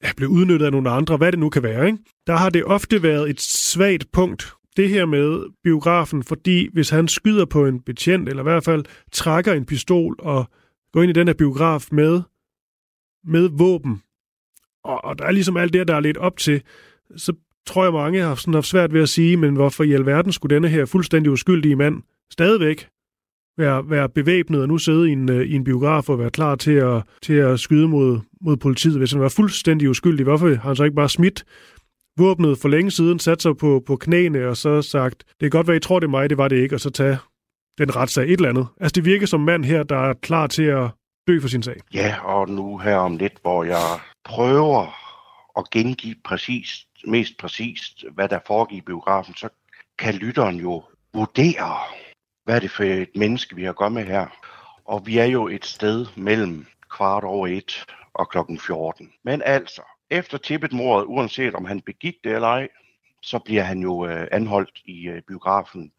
[0.03, 1.85] ja, blev udnyttet af nogle andre, hvad det nu kan være.
[1.85, 1.97] Ikke?
[2.27, 7.07] Der har det ofte været et svagt punkt, det her med biografen, fordi hvis han
[7.07, 10.45] skyder på en betjent, eller i hvert fald trækker en pistol og
[10.93, 12.21] går ind i den her biograf med,
[13.23, 14.01] med våben,
[14.83, 16.61] og, og der er ligesom alt det, der er lidt op til,
[17.17, 17.33] så
[17.65, 20.55] tror jeg, mange har sådan haft svært ved at sige, men hvorfor i alverden skulle
[20.55, 22.87] denne her fuldstændig uskyldige mand stadigvæk
[23.57, 26.55] være, være bevæbnet og nu sidde i en, øh, i en biograf og være klar
[26.55, 28.97] til at, til at skyde mod, mod politiet.
[28.97, 31.43] Hvis han var fuldstændig uskyldig, hvorfor har han så ikke bare smidt
[32.17, 35.67] våbnet for længe siden, sat sig på, på knæene og så sagt, det kan godt
[35.67, 37.17] være, I tror, det er mig, det var det ikke, og så tage
[37.77, 38.67] den retssag et eller andet.
[38.81, 40.89] Altså det virker som mand her, der er klar til at
[41.27, 41.75] dø for sin sag.
[41.93, 44.87] Ja, og nu her om lidt, hvor jeg prøver
[45.57, 49.49] at gengive præcis, mest præcist, hvad der foregik i biografen, så
[49.99, 51.77] kan lytteren jo vurdere,
[52.45, 54.27] hvad er det for et menneske, vi har gået med her.
[54.85, 59.13] Og vi er jo et sted mellem kvart over et og klokken 14.
[59.23, 62.67] Men altså, efter tippet mordet, uanset om han begik det eller ej,
[63.21, 65.91] så bliver han jo øh, anholdt i øh, biografen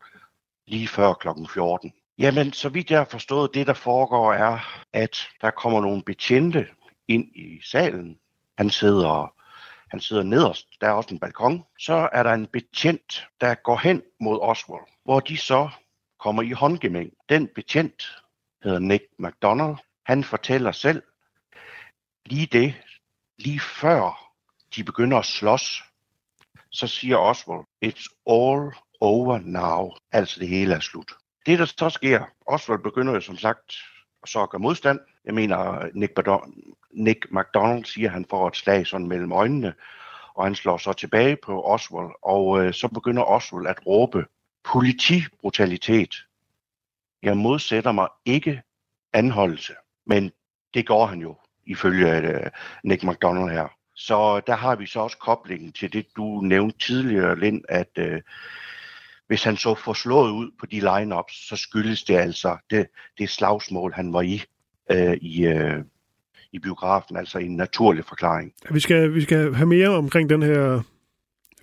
[0.67, 1.93] lige før klokken 14.
[2.19, 4.59] Jamen, så vidt jeg har forstået, det der foregår er,
[4.93, 6.67] at der kommer nogle betjente
[7.09, 8.19] ind i salen.
[8.59, 9.35] Han sidder,
[9.91, 11.65] han sidder nederst, der er også en balkon.
[11.79, 15.69] Så er der en betjent, der går hen mod Oswald, hvor de så
[16.27, 17.13] kommer i håndgemæng.
[17.29, 18.23] Den betjent
[18.65, 19.77] hedder Nick McDonald.
[20.07, 21.03] Han fortæller selv
[22.25, 22.75] lige det,
[23.39, 24.33] lige før
[24.77, 25.85] de begynder at slås,
[26.71, 29.93] så siger Oswald, it's all over now.
[30.13, 31.13] Altså det hele er slut.
[31.47, 33.73] Det, der så sker, Oswald begynder jo som sagt
[34.27, 35.01] så at gøre modstand.
[35.25, 36.13] Jeg mener, Nick,
[36.91, 39.75] Nick McDonald siger, at han får et slag sådan mellem øjnene,
[40.35, 44.27] og han slår så tilbage på Oswald, og øh, så begynder Oswald at råbe
[44.67, 46.15] politibrutalitet.
[47.23, 48.63] Jeg modsætter mig ikke
[49.13, 49.73] anholdelse,
[50.07, 50.31] men
[50.75, 52.51] det går han jo, ifølge øh,
[52.85, 53.69] Nick McDonald her.
[53.95, 58.21] Så der har vi så også koblingen til det, du nævnte tidligere, Lind, at øh,
[59.27, 62.87] hvis han så får slået ud på de lineups, så skyldes det altså det,
[63.19, 64.43] det slagsmål, han var i
[64.91, 65.79] øh, i, øh,
[66.53, 68.53] i biografen, altså en naturlig forklaring.
[68.71, 70.83] Vi skal, vi skal have mere omkring den her,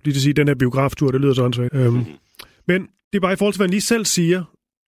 [0.03, 1.73] lige til sige, den her biograftur, det lyder så åndssvagt.
[1.73, 2.17] Øhm, mm-hmm.
[2.67, 4.43] Men det er bare i forhold til, hvad han lige selv siger,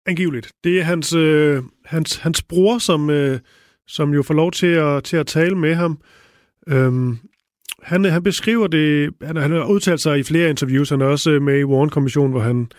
[0.06, 0.52] angiveligt.
[0.64, 3.40] Det er hans, øh, hans, hans bror, som, øh,
[3.88, 6.00] som jo får lov til at, til at tale med ham.
[6.68, 7.18] Øhm,
[7.84, 11.06] han, øh, han beskriver det, han, han har udtalt sig i flere interviews, han er
[11.06, 12.72] også øh, med i Warren-kommissionen, hvor han,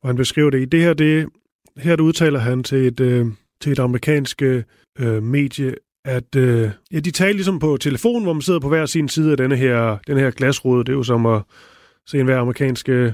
[0.00, 0.62] hvor han beskriver det.
[0.62, 1.28] I det her, det,
[1.76, 3.26] her det udtaler han til et, øh,
[3.60, 4.62] til et amerikansk øh,
[4.98, 8.86] øh, medie, at øh, ja, de taler ligesom på telefon, hvor man sidder på hver
[8.86, 10.84] sin side af denne her, denne her glasrude.
[10.84, 11.42] Det er jo som at
[12.06, 13.12] se en hver amerikansk øh,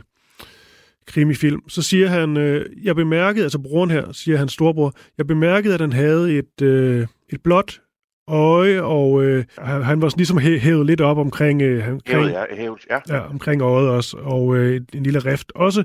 [1.08, 1.68] krimifilm.
[1.68, 5.80] Så siger han, øh, jeg bemærkede, altså broren her, siger hans storebror, jeg bemærkede, at
[5.80, 7.80] han havde et, øh, et blåt
[8.28, 12.56] øje, og øh, han, han var ligesom hævet lidt op omkring, øh, omkring, hævet, ja,
[12.56, 12.98] hævet, ja.
[13.08, 15.84] Ja, omkring øjet også, og øh, en lille rift også.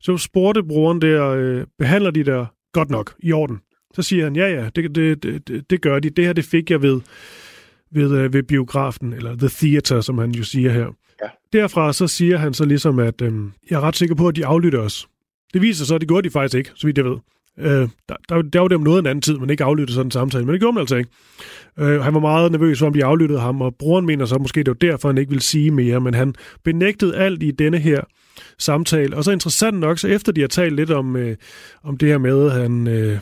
[0.00, 3.60] Så spurgte broren der, øh, behandler de der godt nok i orden?
[3.94, 6.10] Så siger han, ja ja, det, det, det, det gør de.
[6.10, 7.00] Det her, det fik jeg ved,
[7.90, 10.86] ved, øh, ved biografen, eller The Theater, som han jo siger her.
[11.52, 13.32] Derfra så siger han så ligesom, at øh,
[13.70, 15.08] jeg er ret sikker på, at de aflytter os.
[15.52, 17.16] Det viser sig, at det gjorde de faktisk ikke, så vidt jeg ved.
[17.58, 20.06] Øh, der, der, der var det om noget en anden tid, man ikke aflyttede sådan
[20.06, 21.10] en samtale, men det gjorde man altså ikke.
[21.78, 24.58] Øh, han var meget nervøs for, om de aflyttede ham, og broren mener så måske,
[24.58, 26.34] det var derfor, han ikke ville sige mere, men han
[26.64, 28.00] benægtede alt i denne her
[28.58, 29.16] samtale.
[29.16, 31.36] Og så interessant nok, så efter de har talt lidt om, øh,
[31.82, 32.86] om det her med, at han...
[32.86, 33.18] Øh,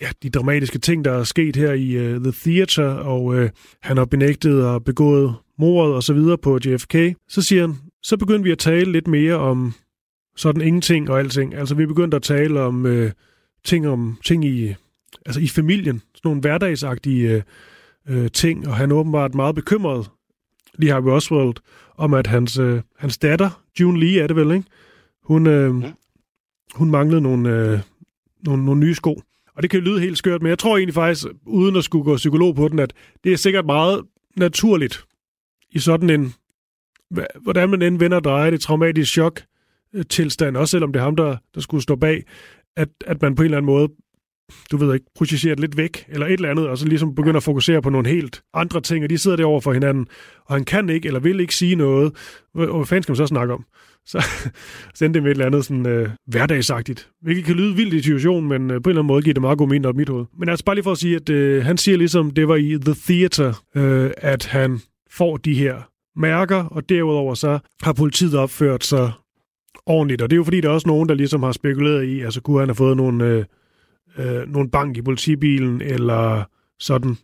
[0.00, 3.48] ja, de dramatiske ting, der er sket her i uh, The Theater, og uh,
[3.82, 6.94] han har benægtet og begået mordet og så videre på JFK,
[7.28, 9.74] så siger han, så begyndte vi at tale lidt mere om
[10.36, 11.54] sådan ingenting og alting.
[11.54, 13.10] Altså vi begyndte at tale om uh,
[13.64, 14.74] ting om ting i,
[15.26, 17.44] altså i familien, sådan nogle hverdagsagtige
[18.10, 20.10] uh, ting, og han er åbenbart meget bekymret,
[20.74, 21.54] lige Harvey Oswald,
[21.96, 24.64] om at hans, uh, hans datter, June Lee er det vel, ikke?
[25.22, 25.84] Hun, uh,
[26.74, 27.80] hun manglede nogle, uh,
[28.46, 29.22] nogle, nogle nye sko.
[29.56, 32.16] Og det kan lyde helt skørt, men jeg tror egentlig faktisk, uden at skulle gå
[32.16, 32.92] psykolog på den, at
[33.24, 34.02] det er sikkert meget
[34.36, 35.04] naturligt
[35.72, 36.34] i sådan en,
[37.42, 39.42] hvordan man end vender og drejer det, traumatiske chok
[39.94, 42.24] øh, tilstand, også selvom det er ham, der, der skulle stå bag,
[42.76, 43.88] at, at man på en eller anden måde,
[44.70, 47.36] du ved ikke, projicerer det lidt væk, eller et eller andet, og så ligesom begynder
[47.36, 50.06] at fokusere på nogle helt andre ting, og de sidder derovre for hinanden,
[50.46, 52.12] og han kan ikke, eller vil ikke sige noget,
[52.54, 53.64] og hvad fanden skal man så snakke om?
[54.06, 54.24] så
[54.98, 57.08] sendte det med et eller andet sådan øh, hverdagsagtigt.
[57.22, 59.40] Hvilket kan lyde vildt i situationen, men øh, på en eller anden måde giver det
[59.40, 60.26] meget god mening op i mit hoved.
[60.38, 62.78] Men altså bare lige for at sige, at øh, han siger ligesom, det var i
[62.84, 64.80] The Theater, øh, at han
[65.12, 65.82] får de her
[66.16, 69.12] mærker, og derudover så har politiet opført sig
[69.86, 70.22] ordentligt.
[70.22, 72.40] Og det er jo fordi, der er også nogen, der ligesom har spekuleret i, altså
[72.40, 73.44] kunne han have fået nogle, øh,
[74.18, 76.44] øh, nogle bank i politibilen, eller
[76.78, 77.16] sådan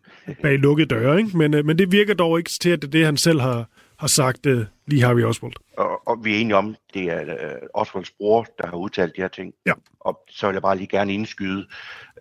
[0.42, 1.36] bag lukkede døre, ikke?
[1.38, 3.68] Men, øh, men det virker dog ikke til, at det er det, han selv har,
[3.98, 5.52] har sagt uh, lige Harvey Oswald.
[5.76, 9.20] Og, og vi er enige om, det er uh, Oswalds bror, der har udtalt de
[9.20, 9.52] her ting.
[9.66, 9.72] Ja.
[10.00, 11.66] Og så vil jeg bare lige gerne indskyde.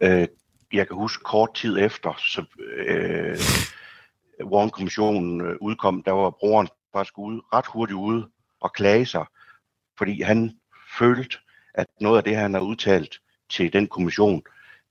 [0.01, 0.25] Uh,
[0.73, 2.41] jeg kan huske kort tid efter, så
[2.89, 3.37] uh,
[4.43, 8.27] Warren-kommissionen øh, udkom, der var broren faktisk ude, ret hurtigt ude
[8.61, 9.25] og klage sig,
[9.97, 10.51] fordi han
[10.99, 11.37] følte,
[11.73, 13.19] at noget af det, han har udtalt,
[13.49, 14.41] til den kommission,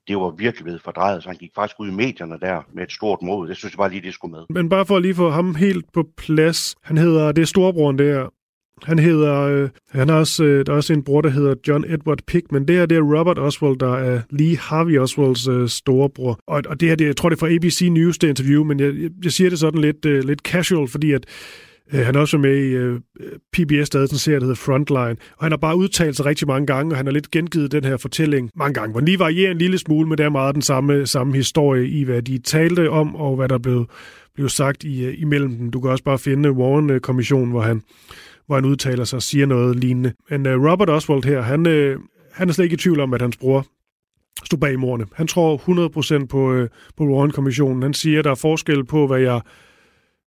[0.08, 2.92] det var virkelig blevet fordrejet, så han gik faktisk ud i medierne der med et
[2.92, 3.48] stort mod.
[3.48, 4.44] Det synes jeg bare lige, det skulle med.
[4.48, 6.76] Men bare for at lige få ham helt på plads.
[6.82, 8.28] Han hedder, det er storebroren der,
[8.82, 11.84] han hedder, øh, han har også, øh, der er også en bror, der hedder John
[11.88, 15.68] Edward Pick, men det her det er Robert Oswald, der er Lee Harvey Oswalds øh,
[15.68, 16.38] storebror.
[16.46, 18.80] Og, og det her, det, jeg tror det er fra ABC News, det interview, men
[18.80, 18.92] jeg,
[19.24, 21.26] jeg siger det sådan lidt, øh, lidt casual, fordi at
[21.94, 23.00] øh, han er også med i øh,
[23.52, 26.66] PBS, der sådan serie, der hedder Frontline, og han har bare udtalt sig rigtig mange
[26.66, 29.50] gange, og han har lidt gengivet den her fortælling mange gange, hvor den lige varierer
[29.50, 32.90] en lille smule, men det er meget den samme, samme historie i, hvad de talte
[32.90, 33.86] om, og hvad der blev,
[34.34, 35.70] blev sagt i, øh, imellem dem.
[35.70, 37.82] Du kan også bare finde Warren-kommissionen, hvor han
[38.46, 40.12] hvor han udtaler sig og siger noget lignende.
[40.30, 41.98] Men øh, Robert Oswald her, han, øh,
[42.32, 43.66] han er slet ikke i tvivl om, at hans bror
[44.44, 45.06] stod bag morerne.
[45.14, 47.82] Han tror 100% på, øh, på Warren-kommissionen.
[47.82, 49.40] Han siger, at der er forskel på, hvad jeg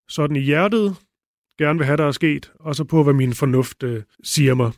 [0.10, 0.95] sådan i hjertet
[1.60, 4.71] gerne vil have, der er sket, og så på, hvad min fornuft øh, siger mig.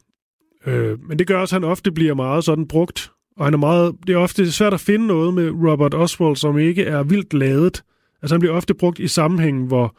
[0.65, 3.57] Øh, men det gør også, at han ofte bliver meget sådan brugt, og han er
[3.57, 7.33] meget, det er ofte svært at finde noget med Robert Oswald, som ikke er vildt
[7.33, 7.83] ladet.
[8.21, 9.97] Altså han bliver ofte brugt i sammenhæng, hvor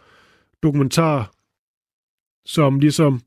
[0.62, 1.32] dokumentar,
[2.46, 3.20] som ligesom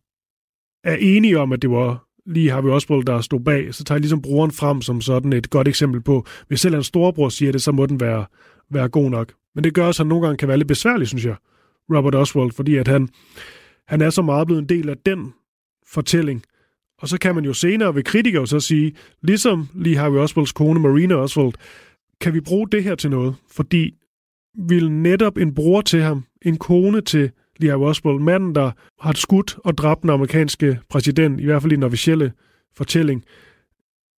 [0.84, 4.02] er enige om, at det var lige Harvey Oswald, der stod bag, så tager jeg
[4.02, 7.62] ligesom brugeren frem som sådan et godt eksempel på, hvis selv en storebror siger det,
[7.62, 8.26] så må den være,
[8.72, 9.34] være god nok.
[9.56, 11.36] Men det gør også, at han nogle gange kan være lidt besværligt, synes jeg,
[11.96, 13.10] Robert Oswald, fordi at han,
[13.88, 15.34] han er så meget blevet en del af den
[15.88, 16.44] fortælling.
[17.02, 20.80] Og så kan man jo senere ved kritikere så sige, ligesom lige Harvey Oswalds kone
[20.80, 21.54] Marina Oswald,
[22.22, 23.36] kan vi bruge det her til noget?
[23.52, 23.94] Fordi
[24.68, 29.58] vil netop en bror til ham, en kone til Lee Oswald, manden, der har skudt
[29.64, 32.34] og dræbt den amerikanske præsident, i hvert fald i den officielle
[32.78, 33.26] fortælling,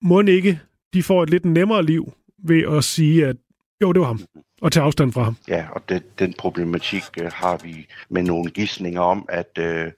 [0.03, 0.61] må ikke
[0.95, 3.37] de får et lidt nemmere liv ved at sige, at
[3.83, 4.21] jo, det var ham,
[4.63, 5.37] og tage afstand fra ham.
[5.49, 9.93] Ja, og det, den problematik øh, har vi med nogle gissninger om, at øh,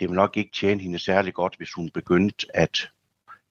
[0.00, 2.88] det vil nok ikke tjene hende særlig godt, hvis hun begyndte at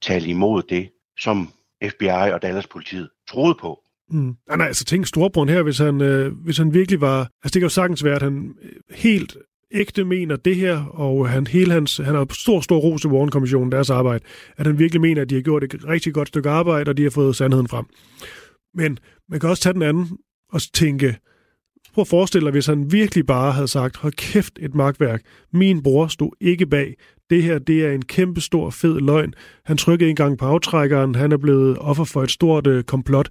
[0.01, 1.49] tale imod det, som
[1.83, 3.84] FBI og Dallas politiet troede på.
[4.11, 4.35] Mm.
[4.47, 7.19] Nej, nej, altså tænk Storbrun her, hvis han, øh, hvis han virkelig var...
[7.19, 9.37] Altså det kan jo sagtens være, at han øh, helt
[9.71, 13.71] ægte mener det her, og han, hele hans, han har stor, stor ros til Warren-kommissionen,
[13.71, 14.23] deres arbejde,
[14.57, 17.03] at han virkelig mener, at de har gjort et rigtig godt stykke arbejde, og de
[17.03, 17.85] har fået sandheden frem.
[18.73, 20.17] Men man kan også tage den anden
[20.51, 21.17] og tænke,
[21.93, 25.21] prøv at forestille dig, hvis han virkelig bare havde sagt, hold kæft, et magtværk,
[25.53, 26.95] min bror stod ikke bag,
[27.29, 29.33] det her det er en kæmpe stor fed løgn.
[29.65, 33.29] Han trykkede en gang på aftrækkeren, han er blevet offer for et stort øh, komplot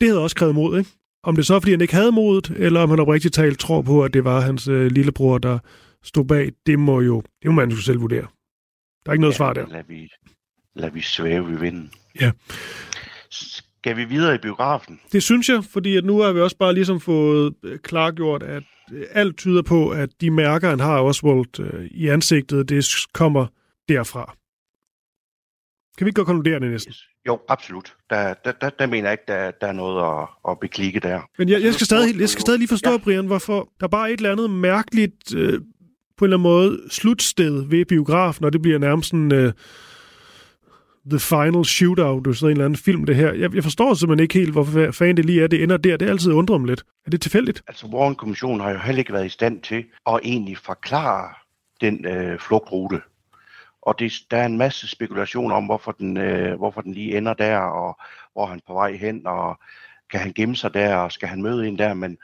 [0.00, 0.90] det havde også krævet mod, ikke?
[1.22, 3.82] Om det så er, fordi han ikke havde modet, eller om han oprigtigt talt tror
[3.82, 5.58] på, at det var hans øh, lillebror, der
[6.02, 8.26] stod bag, det må jo, det må man jo selv vurdere.
[9.04, 9.66] Der er ikke noget ja, svar der.
[9.66, 10.10] Lad vi,
[10.74, 11.92] lad vi svæve i vinden.
[12.20, 12.30] Ja.
[13.30, 15.00] Skal vi videre i biografen?
[15.12, 18.62] Det synes jeg, fordi at nu har vi også bare ligesom fået øh, klargjort, at
[18.92, 23.46] øh, alt tyder på, at de mærker, han har Oswald øh, i ansigtet, det kommer
[23.88, 24.36] derfra.
[25.98, 26.90] Kan vi ikke godt konkludere det næsten?
[26.90, 27.13] Yes.
[27.26, 27.94] Jo, absolut.
[28.10, 31.20] Der, der, der, der mener jeg ikke, der, der er noget at, at beklikke der.
[31.38, 32.98] Men jeg, jeg, skal, stadig, jeg skal stadig lige forstå, ja.
[32.98, 35.60] Brian, hvorfor der er bare et eller andet mærkeligt, øh,
[36.16, 39.32] på en eller anden måde, slutsted ved biografen, og det bliver nærmest sådan...
[39.32, 39.52] Øh,
[41.10, 43.32] The Final Shootout, du så en eller anden film, det her.
[43.32, 45.96] Jeg, jeg forstår simpelthen ikke helt, hvorfor fanden det lige er, det ender der.
[45.96, 46.84] Det er altid undrer mig lidt.
[47.06, 47.62] Er det tilfældigt?
[47.68, 51.28] Altså, Warren-kommissionen har jo heller ikke været i stand til at egentlig forklare
[51.80, 53.00] den øh, flugtrute,
[53.86, 57.34] og det, der er en masse spekulation om, hvorfor den, øh, hvorfor den lige ender
[57.34, 57.98] der, og
[58.32, 59.58] hvor han på vej hen, og
[60.10, 62.18] kan han gemme sig der, og skal han møde en der, men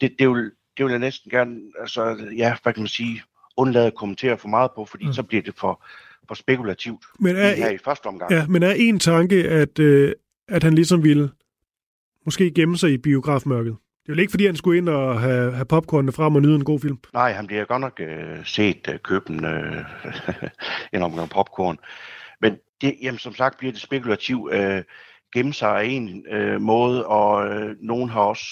[0.00, 3.22] det, det, vil, det vil jeg næsten gerne, altså, ja, hvad kan man sige,
[3.56, 5.12] undlade at kommentere for meget på, fordi mm.
[5.12, 5.84] så bliver det for,
[6.28, 8.32] for spekulativt men er, her i første omgang.
[8.32, 10.12] Ja, men er en tanke, at, øh,
[10.48, 11.30] at han ligesom ville
[12.24, 13.76] måske gemme sig i biografmørket?
[14.06, 16.54] Det er jo ikke, fordi han skulle ind og have, have popcornene frem og nyde
[16.54, 16.98] en god film.
[17.12, 19.84] Nej, han bliver godt nok øh, set øh, købe en, øh,
[20.94, 21.78] en omgang popcorn.
[22.40, 24.54] Men det, jamen, som sagt bliver det spekulativt.
[24.54, 24.82] Øh,
[25.34, 28.46] gemme sig af en øh, måde, og øh, nogen har også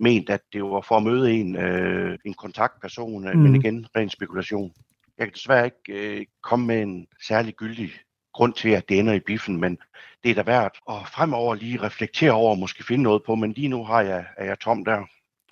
[0.00, 3.38] ment, at det var for at møde en, øh, en kontaktperson, mm.
[3.38, 4.72] men igen, ren spekulation.
[5.18, 7.90] Jeg kan desværre ikke øh, komme med en særlig gyldig
[8.34, 9.78] grund til, at det ender i biffen, men
[10.24, 13.52] det er da værd at fremover lige reflektere over og måske finde noget på, men
[13.52, 15.02] lige nu har jeg, er jeg tom der.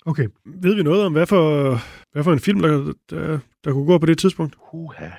[0.05, 0.27] Okay.
[0.45, 1.77] Ved vi noget om, hvad for,
[2.11, 4.55] hvad for en film, der, der, der kunne gå på det tidspunkt?
[4.57, 5.09] Huha.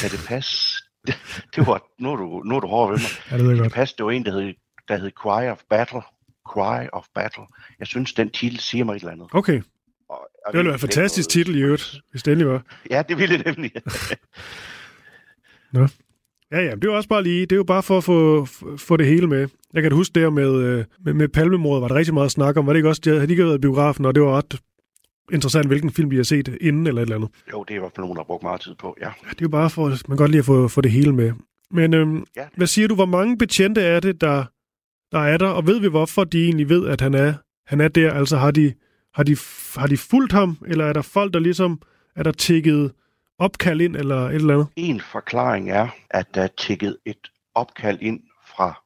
[0.00, 0.82] Kan det passe?
[1.06, 1.16] det,
[1.56, 3.10] det var, nu er du, nu er du hård ved mig.
[3.30, 3.64] Ja, det godt.
[3.64, 4.54] Det passe, det var en, der hed,
[4.88, 6.02] der hed Cry of Battle.
[6.46, 7.44] Cry of Battle.
[7.78, 9.28] Jeg synes, den titel siger mig et eller andet.
[9.32, 9.62] Okay.
[10.08, 12.62] Og, og det ville være en fantastisk titel i øvrigt, hvis det endelig var.
[12.90, 13.72] Ja, det ville det nemlig.
[15.72, 15.88] Nå.
[16.52, 18.44] Ja, ja, det er jo også bare lige, det er jo bare for at få,
[18.76, 19.48] få det hele med.
[19.74, 22.66] Jeg kan huske der med, øh, med, med palmemordet, var der rigtig meget snak om.
[22.66, 24.60] Var det ikke også, de havde ikke været i biografen, og det var ret
[25.32, 27.30] interessant, hvilken film vi har set inden eller et eller andet.
[27.52, 29.06] Jo, det er i hvert fald nogen, der har brugt meget tid på, ja.
[29.06, 31.12] ja det er jo bare for, man kan godt lige at få, få det hele
[31.14, 31.32] med.
[31.70, 32.46] Men øhm, ja.
[32.56, 34.44] hvad siger du, hvor mange betjente er det, der,
[35.12, 37.34] der er der, og ved vi, hvorfor de egentlig ved, at han er,
[37.66, 38.12] han er der?
[38.12, 38.72] Altså har de,
[39.14, 39.36] har, de,
[39.76, 41.80] har de fulgt ham, eller er der folk, der ligesom,
[42.16, 42.92] er der tækket
[43.38, 44.68] opkald ind, eller et eller andet?
[44.76, 48.82] En forklaring er, at der er tækket et opkald ind fra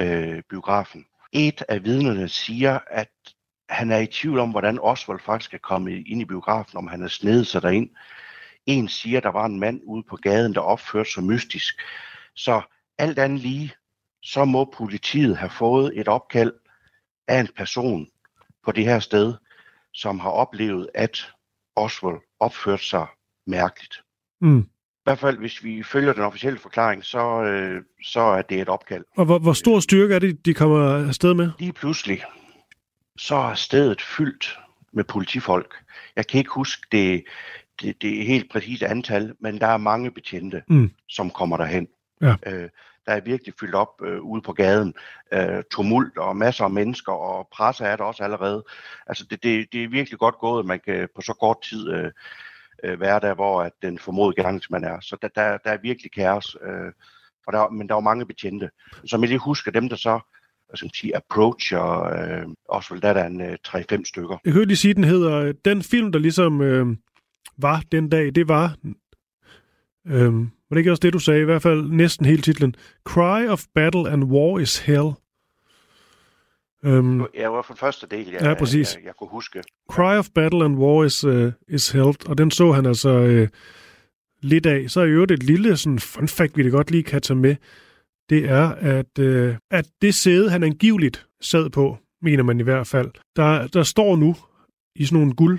[0.00, 1.06] øh, biografen.
[1.32, 3.10] Et af vidnerne siger, at
[3.68, 7.02] han er i tvivl om, hvordan Oswald faktisk er kommet ind i biografen, om han
[7.02, 7.90] er snedet sig derind.
[8.66, 11.74] En siger, at der var en mand ude på gaden, der opførte sig mystisk.
[12.36, 12.62] Så
[12.98, 13.72] alt andet lige,
[14.22, 16.52] så må politiet have fået et opkald
[17.28, 18.06] af en person
[18.64, 19.34] på det her sted,
[19.92, 21.32] som har oplevet, at
[21.76, 23.06] Oswald opførte sig
[23.46, 24.02] mærkeligt.
[24.40, 24.60] Mm.
[24.60, 28.68] I hvert fald, hvis vi følger den officielle forklaring, så, øh, så er det et
[28.68, 29.04] opkald.
[29.16, 31.50] Og hvor, hvor stor styrke er det, de kommer afsted med?
[31.58, 32.24] Lige pludselig,
[33.16, 34.58] så er stedet fyldt
[34.92, 35.74] med politifolk.
[36.16, 37.24] Jeg kan ikke huske det,
[37.80, 40.90] det, det helt præcise antal, men der er mange betjente, mm.
[41.08, 41.88] som kommer derhen.
[42.20, 42.34] Ja.
[42.46, 42.68] Øh,
[43.06, 44.94] der er virkelig fyldt op øh, ude på gaden.
[45.32, 48.64] Øh, tumult og masser af mennesker, og presse er der også allerede.
[49.06, 51.90] Altså det, det, det er virkelig godt gået, at man kan på så kort tid
[51.90, 52.10] øh,
[52.84, 55.00] øh, være der, hvor at den formodede gerningsmand er.
[55.00, 56.56] Så der, der, der er virkelig kaos.
[56.62, 56.92] Øh,
[57.46, 58.70] og der, men der er jo mange betjente.
[59.06, 60.20] Så jeg lige husker dem, der så
[60.68, 64.02] hvad skal man sige, approach, og øh, også vel der, der er en øh, 3-5
[64.04, 64.36] stykker.
[64.44, 66.86] Jeg hørte lige sige, den hedder, den film, der ligesom øh,
[67.58, 68.76] var den dag, det var,
[70.06, 73.46] øh, var det ikke også det, du sagde, i hvert fald næsten hele titlen, Cry
[73.48, 75.10] of Battle and War is Hell.
[76.84, 78.94] Um, ja, det var for første del, jeg, ja, præcis.
[78.94, 79.62] Jeg, jeg kunne huske.
[79.90, 83.48] Cry of Battle and War is, uh, is Held, og den så han altså uh,
[84.42, 84.90] lidt af.
[84.90, 87.56] Så er jo et lille sådan fun fact, vi det godt lige kan tage med
[88.30, 92.86] det er, at, øh, at det sæde, han angiveligt sad på, mener man i hvert
[92.86, 94.36] fald, der, der står nu
[94.96, 95.58] i sådan nogle guld,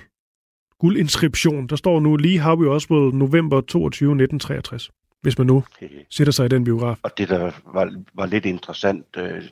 [0.79, 5.63] guldinskription, der står nu lige Harvey Oswald november 22, 1963, hvis man nu
[6.09, 6.97] sætter sig i den biograf.
[7.03, 9.43] Og det, der var, var lidt interessant, øh,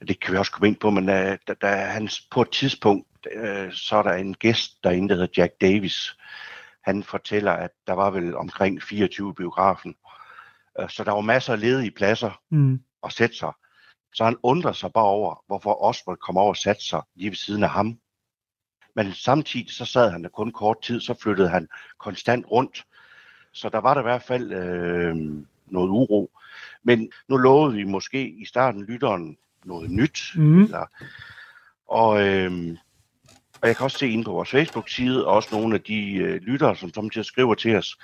[0.00, 3.06] det kan vi også komme ind på, men øh, da, da han på et tidspunkt,
[3.32, 6.16] øh, så er der en gæst derinde, der hedder Jack Davis.
[6.82, 9.94] Han fortæller, at der var vel omkring 24 biografen,
[10.80, 12.80] Øh, så der var masser af ledige pladser mm.
[13.04, 13.52] at sætte sig.
[14.14, 17.36] Så han undrer sig bare over, hvorfor Oswald kom over og satte sig lige ved
[17.36, 17.98] siden af ham.
[18.94, 22.84] Men samtidig så sad han der kun kort tid, så flyttede han konstant rundt.
[23.52, 25.16] Så der var der i hvert fald øh,
[25.66, 26.30] noget uro.
[26.82, 30.32] Men nu lovede vi måske i starten lytteren noget nyt.
[30.34, 30.62] Mm.
[30.62, 30.86] Eller,
[31.86, 32.76] og, øh,
[33.62, 36.76] og jeg kan også se inde på vores Facebook-side, også nogle af de øh, lyttere,
[36.76, 37.98] som samtidig skriver til os,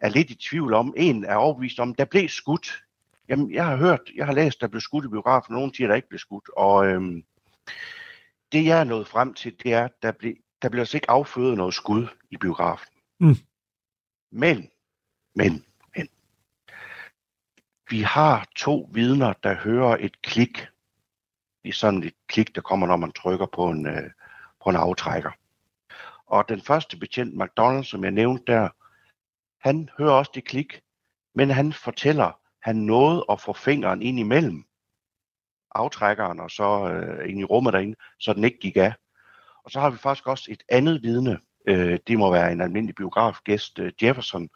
[0.00, 0.94] er lidt i tvivl om.
[0.96, 2.82] En er overbevist om, der blev skudt.
[3.28, 5.54] Jamen, jeg har hørt, jeg har læst, der blev skudt i biografen.
[5.54, 6.50] Nogen siger, der ikke blev skudt.
[6.56, 7.22] Og øhm,
[8.52, 11.56] det, jeg er nået frem til, det er, der blev, der blev altså ikke affødet
[11.56, 12.88] noget skud i biografen.
[13.20, 13.36] Mm.
[14.32, 14.70] Men,
[15.34, 15.64] men,
[15.96, 16.08] men.
[17.90, 20.66] Vi har to vidner, der hører et klik
[21.68, 24.10] i sådan et klik, der kommer, når man trykker på en, øh,
[24.62, 25.30] på en aftrækker.
[26.26, 28.68] Og den første betjent, McDonald, som jeg nævnte der,
[29.68, 30.80] han hører også det klik,
[31.34, 34.64] men han fortæller, han nåede at få fingeren ind imellem
[35.70, 38.92] aftrækkeren og så øh, ind i rummet derinde, så den ikke gik af.
[39.64, 42.94] Og så har vi faktisk også et andet vidne, øh, det må være en almindelig
[42.94, 44.48] biografgæst, øh, Jefferson,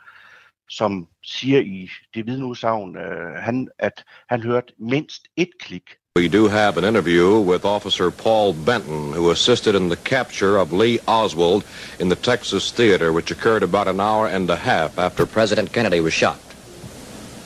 [0.68, 6.46] som siger i det vidneudsagn, øh, han, at han hørte mindst et klik We do
[6.46, 11.64] have an interview with Officer Paul Benton, who assisted in the capture of Lee Oswald
[11.98, 16.00] in the Texas theater, which occurred about an hour and a half after President Kennedy
[16.00, 16.38] was shot.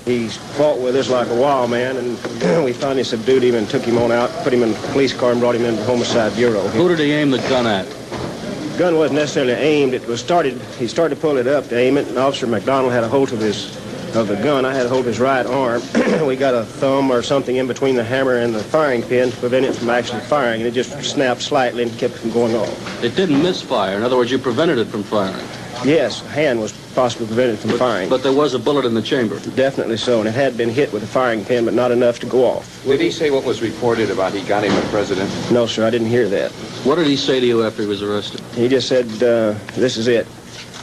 [0.05, 2.19] He fought with us like a wild man, and
[2.65, 5.31] we finally subdued him and took him on out, put him in a police car,
[5.31, 6.63] and brought him into the Homicide Bureau.
[6.63, 7.87] Who did he aim the gun at?
[7.87, 9.95] The gun wasn't necessarily aimed.
[9.95, 10.61] It was started.
[10.77, 13.33] He started to pull it up to aim it, and Officer McDonald had a hold
[13.33, 13.77] of his
[14.17, 14.65] of the gun.
[14.65, 15.83] I had to hold his right arm.
[16.27, 19.37] we got a thumb or something in between the hammer and the firing pin to
[19.37, 23.05] prevent it from actually firing, and it just snapped slightly and kept from going off.
[23.05, 23.97] It didn't misfire.
[23.97, 25.47] In other words, you prevented it from firing.
[25.85, 28.09] Yes, hand was possibly prevented from but, firing.
[28.09, 29.39] But there was a bullet in the chamber.
[29.55, 32.27] Definitely so, and it had been hit with a firing pin, but not enough to
[32.27, 32.83] go off.
[32.85, 35.31] Did he say what was reported about he got him a president?
[35.53, 36.51] No, sir, I didn't hear that.
[36.85, 38.41] What did he say to you after he was arrested?
[38.55, 40.27] He just said, uh, this is it.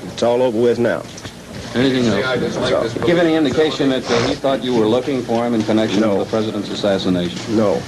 [0.04, 1.02] It's all over with now.
[1.76, 2.94] Anything else?
[2.94, 6.02] So, give any indication that uh, he thought you were looking for him in connection
[6.02, 6.18] no.
[6.18, 7.40] with the president's assassination?
[7.56, 7.82] No.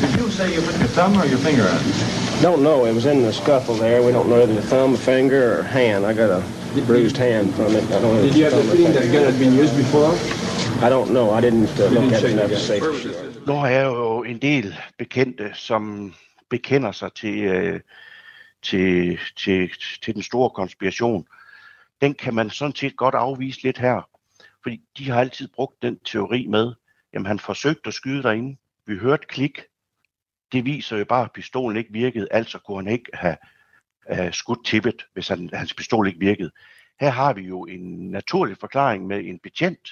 [0.00, 2.42] Did you say you put your thumb or your finger on it?
[2.42, 2.86] Don't know.
[2.86, 4.02] It was in the scuffle there.
[4.02, 6.06] We don't know whether the thumb, finger, or hand.
[6.06, 7.84] I got a bruised hand from it.
[7.84, 10.12] I don't know Did you have the feeling that gun had been used before?
[10.84, 11.30] I don't know.
[11.30, 13.32] I didn't uh, look at it enough to say for sure.
[13.46, 16.14] Nu har jeg jo en del bekendte, som
[16.50, 17.80] bekender sig til, øh,
[18.62, 19.70] til, til,
[20.02, 21.26] til den store konspiration.
[22.02, 24.08] Den kan man sådan set godt afvise lidt her.
[24.62, 26.74] Fordi de har altid brugt den teori med,
[27.12, 28.56] jamen han forsøgte at skyde derinde.
[28.86, 29.60] Vi hørte klik.
[30.52, 33.36] Det viser jo bare, at pistolen ikke virkede, altså kunne han ikke have
[34.12, 36.50] uh, skudt tippet, hvis han, hans pistol ikke virkede.
[37.00, 39.88] Her har vi jo en naturlig forklaring med en betjent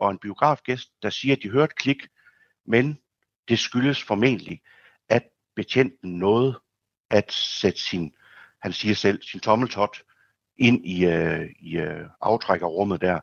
[0.00, 2.06] og en biografgæst, der siger, at de hørte klik,
[2.66, 2.98] men
[3.48, 4.60] det skyldes formentlig,
[5.08, 5.22] at
[5.56, 6.60] betjenten nåede
[7.10, 8.14] at sætte sin,
[8.62, 10.02] han siger selv, sin tommeltot
[10.58, 13.20] ind i, uh, i uh, aftrækkerrummet der.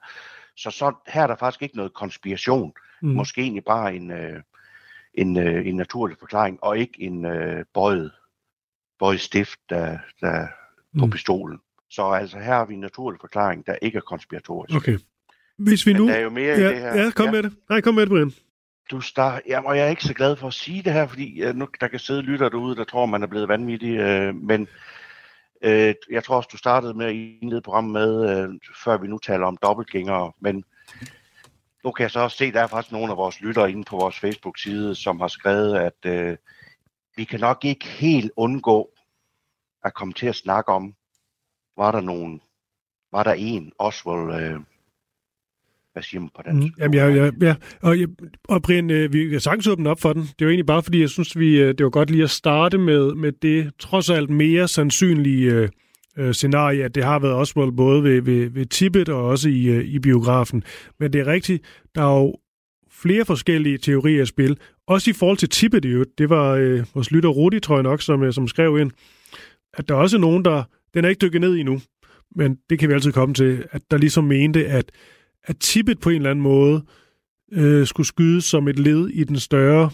[0.57, 2.73] Så, så her er der faktisk ikke noget konspiration.
[3.01, 3.09] Mm.
[3.09, 4.39] Måske egentlig bare en, uh,
[5.13, 8.11] en, uh, en naturlig forklaring, og ikke en uh, bøjet,
[8.99, 10.47] bøjet stift der, der
[10.93, 10.99] mm.
[10.99, 11.59] på pistolen.
[11.89, 14.75] Så altså her har vi en naturlig forklaring, der ikke er konspiratorisk.
[14.75, 14.97] Okay.
[15.57, 16.07] Hvis vi Men nu...
[16.07, 17.03] der er jo mere ja, i det her.
[17.03, 17.31] Ja, kom Ja.
[17.31, 17.53] med det.
[17.69, 18.31] Nej, kom med det, Brian.
[18.91, 21.47] Du start, ja, og jeg er ikke så glad for at sige det her, fordi
[21.47, 23.99] uh, nu, der kan sidde lytter derude, der tror, man er blevet vanvittig.
[23.99, 24.67] Uh, men
[25.63, 29.17] Øh, jeg tror også, du startede med at indlede programmet med, øh, før vi nu
[29.17, 30.31] taler om dobbeltgængere.
[30.39, 30.63] Men
[31.83, 33.83] nu kan jeg så også se, at der er faktisk nogle af vores lyttere inde
[33.83, 36.37] på vores Facebook-side, som har skrevet, at øh,
[37.15, 38.91] vi kan nok ikke helt undgå
[39.83, 40.95] at komme til at snakke om,
[41.77, 42.41] var der nogen,
[43.11, 44.59] var der en, Oswald, øh,
[45.93, 46.67] hvad siger man på dansk?
[46.67, 47.55] Mm, jamen, ja, ja, ja.
[47.81, 47.97] Og,
[48.49, 50.21] og Brian, øh, vi kan sagtens åbne op for den.
[50.21, 52.29] Det er jo egentlig bare, fordi jeg synes, vi, øh, det var godt lige at
[52.29, 55.69] starte med, med det trods alt mere sandsynlige øh,
[56.17, 59.65] øh, scenarie, at det har været Oswald både ved, ved, ved Tibet og også i,
[59.65, 60.63] øh, i biografen.
[60.99, 61.63] Men det er rigtigt,
[61.95, 62.35] der er jo
[62.91, 64.57] flere forskellige teorier i spil.
[64.87, 66.17] Også i forhold til Tibet, i øvrigt.
[66.17, 68.91] det var øh, vores lytter Rudi, tror jeg nok, som, øh, som skrev ind,
[69.73, 70.63] at der er også nogen, der,
[70.93, 71.81] den er ikke dykket ned endnu,
[72.35, 74.91] men det kan vi altid komme til, at der ligesom mente, at
[75.43, 76.83] at Tibet på en eller anden måde
[77.51, 79.89] øh, skulle skydes som et led i den større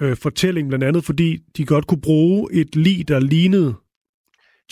[0.00, 3.74] øh, fortælling, blandt andet fordi de godt kunne bruge et lig, der lignede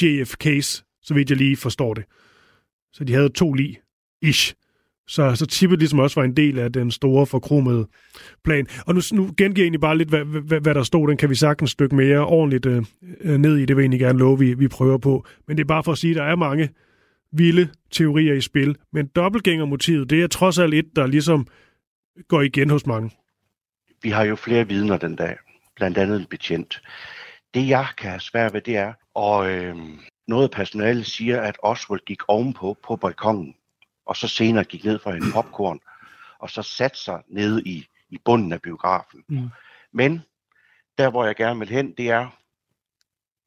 [0.03, 2.05] JFK's, så vidt jeg lige forstår det.
[2.93, 3.79] Så de havde to lig,
[4.23, 4.55] ish.
[5.09, 7.89] Så, så Tibet ligesom også var en del af den store forkromede
[8.45, 8.67] plan.
[8.87, 11.09] Og nu, nu gengiver jeg egentlig bare lidt, hvad, hvad, hvad der stod.
[11.09, 12.83] Den kan vi sagtens stykke mere ordentligt øh,
[13.21, 13.65] øh, ned i.
[13.65, 15.27] Det vil jeg egentlig gerne love, vi, vi prøver på.
[15.47, 16.69] Men det er bare for at sige, at der er mange
[17.33, 18.77] vilde teorier i spil.
[18.93, 21.47] Men dobbeltgængermotivet, det er trods alt et, der ligesom
[22.29, 23.11] går igen hos mange.
[24.03, 25.37] Vi har jo flere vidner den dag,
[25.77, 26.83] blandt andet en betjent.
[27.55, 29.77] Det jeg kan have svært ved, det er, og øh,
[30.27, 33.55] noget af personalet siger, at Oswald gik ovenpå på balkongen,
[34.07, 35.81] og så senere gik ned for en popcorn,
[36.39, 39.25] og så satte sig nede i, i bunden af biografen.
[39.29, 39.49] Mm.
[39.93, 40.21] Men
[40.99, 42.29] der, hvor jeg gerne vil hen, det er,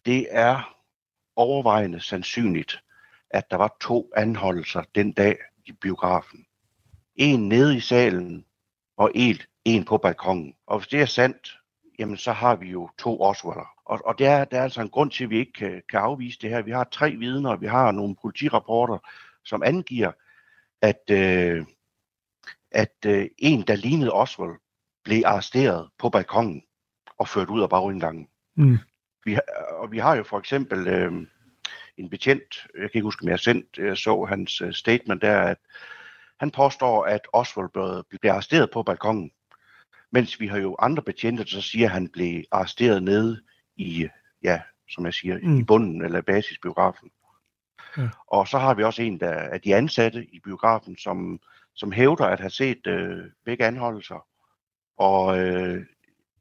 [0.06, 0.76] det er
[1.36, 2.80] overvejende sandsynligt,
[3.34, 6.46] at der var to anholdelser den dag i biografen.
[7.16, 8.46] En nede i salen,
[8.98, 10.56] og en, en på balkongen.
[10.68, 11.58] Og hvis det er sandt,
[12.00, 13.74] jamen så har vi jo to Oswalder.
[13.86, 16.00] Og, og der, er, der er altså en grund til, at vi ikke kan, kan
[16.00, 16.62] afvise det her.
[16.62, 18.98] Vi har tre vidner, og vi har nogle politirapporter,
[19.46, 20.12] som angiver,
[20.82, 21.66] at, øh,
[22.72, 24.56] at øh, en, der lignede Oswald,
[25.04, 26.64] blev arresteret på balkongen
[27.18, 28.28] og ført ud af bagindgangen.
[28.56, 28.78] Mm.
[29.26, 31.28] Vi, og vi har jo for eksempel øh,
[31.98, 35.42] en betjent, jeg kan ikke huske, om jeg sendt, jeg så hans øh, statement der,
[35.42, 35.58] at
[36.40, 39.32] han påstår, at Oswald blev, blev arresteret på balkongen.
[40.12, 43.42] Mens vi har jo andre betjente, der så siger, at han blev arresteret nede
[43.76, 44.08] i,
[44.44, 45.60] ja, som jeg siger, mm.
[45.60, 47.12] i bunden eller basisbiografen.
[47.98, 48.10] Ja.
[48.28, 51.40] Og så har vi også en der, af de ansatte i biografen, som,
[51.74, 54.28] som hævder at have set øh, begge anholdelser.
[54.98, 55.86] Og øh,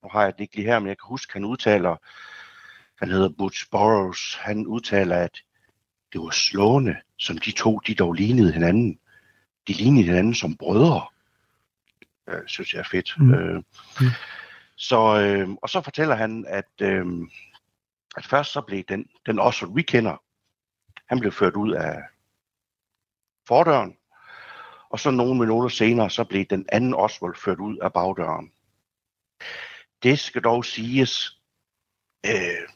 [0.02, 1.96] nu har jeg det ikke lige her, men jeg kan huske, han udtaler,
[3.00, 5.38] han hedder Butch Burroughs, han udtaler, at
[6.12, 8.98] det var slående, som de to, de dog lignede hinanden.
[9.68, 11.06] De lignede hinanden som brødre.
[12.28, 13.14] Øh, synes jeg er fedt.
[13.18, 13.34] Mm.
[13.34, 13.62] Øh,
[14.00, 14.06] Mm.
[14.76, 17.06] så, øh, og så fortæller han, at, øh,
[18.16, 20.16] at først så blev den, den Oswald, vi kender,
[21.06, 22.02] han blev ført ud af
[23.48, 23.96] fordøren,
[24.90, 28.52] og så nogle minutter senere, så blev den anden Oswald ført ud af bagdøren.
[30.02, 31.40] Det skal dog siges,
[32.26, 32.68] øh,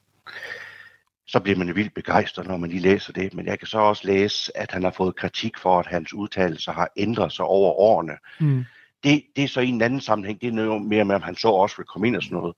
[1.27, 3.79] så bliver man jo vildt begejstret, når man lige læser det, men jeg kan så
[3.79, 7.73] også læse, at han har fået kritik for, at hans udtalelser har ændret sig over
[7.73, 8.13] årene.
[8.41, 8.65] Mm.
[9.05, 11.37] Det, det er så i en anden sammenhæng, det er noget mere med, om han
[11.37, 12.57] så også vil komme ind og sådan noget.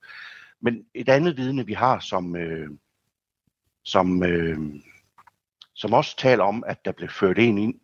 [0.61, 2.69] Men et andet vidne, vi har, som, øh,
[3.83, 4.59] som, øh,
[5.73, 7.75] som også taler om, at der blev ført en, ind,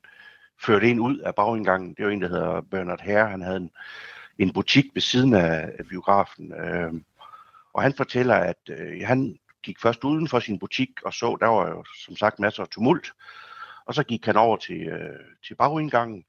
[0.61, 3.29] ført en ud af bagindgangen, det er jo en, der hedder Bernard Herre.
[3.29, 3.71] Han havde en,
[4.39, 6.93] en butik ved siden af, af biografen, øh,
[7.73, 11.47] og han fortæller, at øh, han gik først uden for sin butik og så, der
[11.47, 13.13] var jo som sagt masser af tumult,
[13.85, 16.25] og så gik han over til, øh, til bagindgangen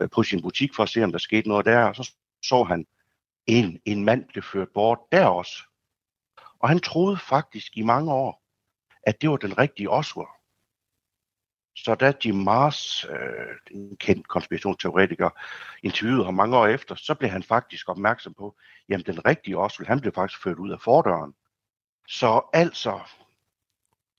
[0.00, 2.12] øh, på sin butik for at se, om der skete noget der, og så
[2.44, 2.86] så han
[3.46, 5.62] en, en mand blev ført bort der også.
[6.58, 8.42] Og han troede faktisk i mange år,
[9.02, 10.28] at det var den rigtige Oswald.
[11.76, 15.30] Så da Jim Mars, øh, en kendt konspirationsteoretiker,
[15.82, 18.56] interviewede ham mange år efter, så blev han faktisk opmærksom på,
[18.88, 21.34] jamen den rigtige Oswald, han blev faktisk ført ud af fordøren.
[22.08, 23.00] Så altså,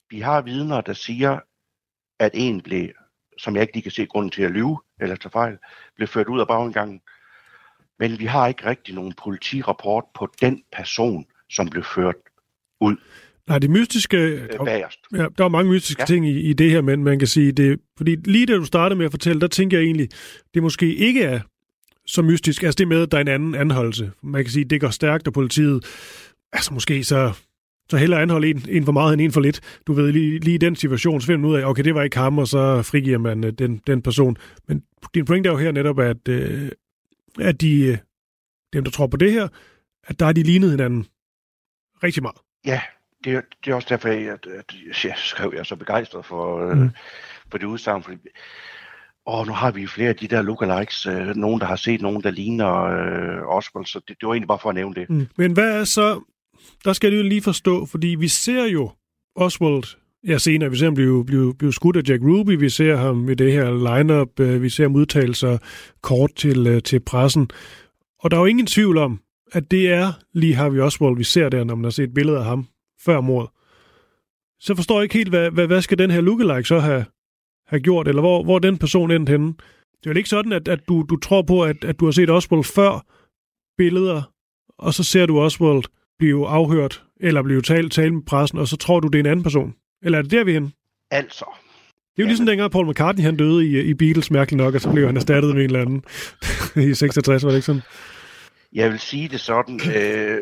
[0.10, 1.40] vi har vidner, der siger,
[2.20, 2.90] at en blev,
[3.38, 5.58] som jeg ikke lige kan se grunden til at lyve eller tage fejl,
[5.96, 7.02] blev ført ud af baggangen.
[8.00, 12.16] Men vi har ikke rigtig nogen politirapport på den person, som blev ført
[12.82, 12.96] ud.
[13.48, 14.18] Nej, det mystiske...
[14.18, 15.00] Øh, bagerst.
[15.14, 16.06] Ja, der er mange mystiske ja.
[16.06, 18.98] ting i, i det her, men man kan sige, det, fordi lige da du startede
[18.98, 20.10] med at fortælle, der tænker jeg egentlig,
[20.54, 21.40] det måske ikke er
[22.08, 22.64] så mystisk.
[22.64, 24.12] Altså det med, at der er en anden anholdelse.
[24.24, 25.86] Man kan sige, det går stærkt, og politiet,
[26.54, 27.34] altså måske så,
[27.90, 29.80] så hellere anholde en, en for meget end en for lidt.
[29.88, 32.04] Du ved, lige, lige i den situation, så finder man ud af, okay, det var
[32.04, 34.38] ikke ham, og så frigiver man uh, den, den person.
[34.68, 34.84] Men
[35.14, 36.70] din pointe er jo her netop, at, uh,
[37.40, 37.98] at de, uh,
[38.74, 39.48] dem, der tror på det her,
[40.04, 41.08] at der er de lignet hinanden
[42.04, 42.38] rigtig meget.
[42.66, 42.82] Ja,
[43.24, 46.90] det, det er også derfor, at, at jeg skrev, jeg så begejstret for, mm.
[47.52, 48.18] for det udsagn, fordi
[49.26, 52.24] og nu har vi flere af de der lookalikes, øh, nogen der har set nogen,
[52.24, 55.10] der ligner øh, Oswald, så det, det var egentlig bare for at nævne det.
[55.10, 55.28] Mm.
[55.36, 56.22] Men hvad er så,
[56.86, 58.92] der skal du lige forstå, fordi vi ser jo
[59.36, 59.84] Oswald
[60.28, 60.70] Ja, senere.
[60.70, 62.60] Vi ser ham blive, blive, blive skudt af Jack Ruby.
[62.60, 64.40] Vi ser ham i det her lineup.
[64.40, 65.60] Øh, vi ser ham udtale sig
[66.02, 67.50] kort til, øh, til pressen.
[68.20, 69.20] Og der er jo ingen tvivl om,
[69.52, 72.46] at det er lige Harvey Oswald, vi ser der, når man har set billeder af
[72.46, 72.68] ham
[73.06, 73.50] før mordet.
[74.60, 77.06] Så forstår jeg ikke helt, hvad, hvad, hvad skal den her lookalike så have,
[77.68, 79.48] have gjort, eller hvor, hvor den person endte henne.
[79.48, 82.12] Det er jo ikke sådan, at, at du, du tror på, at, at du har
[82.12, 83.06] set Oswald før
[83.78, 84.32] billeder,
[84.78, 85.84] og så ser du Oswald
[86.20, 89.32] blive afhørt, eller blive talt, talt med pressen, og så tror du, det er en
[89.32, 89.74] anden person.
[90.04, 90.72] Eller er det der, vi er henne?
[91.12, 91.46] Altså.
[92.16, 94.82] Det er jo ligesom dengang Paul McCartney han døde i, i Beatles, mærkeligt nok, og
[94.82, 96.04] så blev han erstattet med en eller anden
[96.92, 97.82] i 66, var det ikke sådan?
[98.74, 100.40] Jeg vil sige det sådan, øh,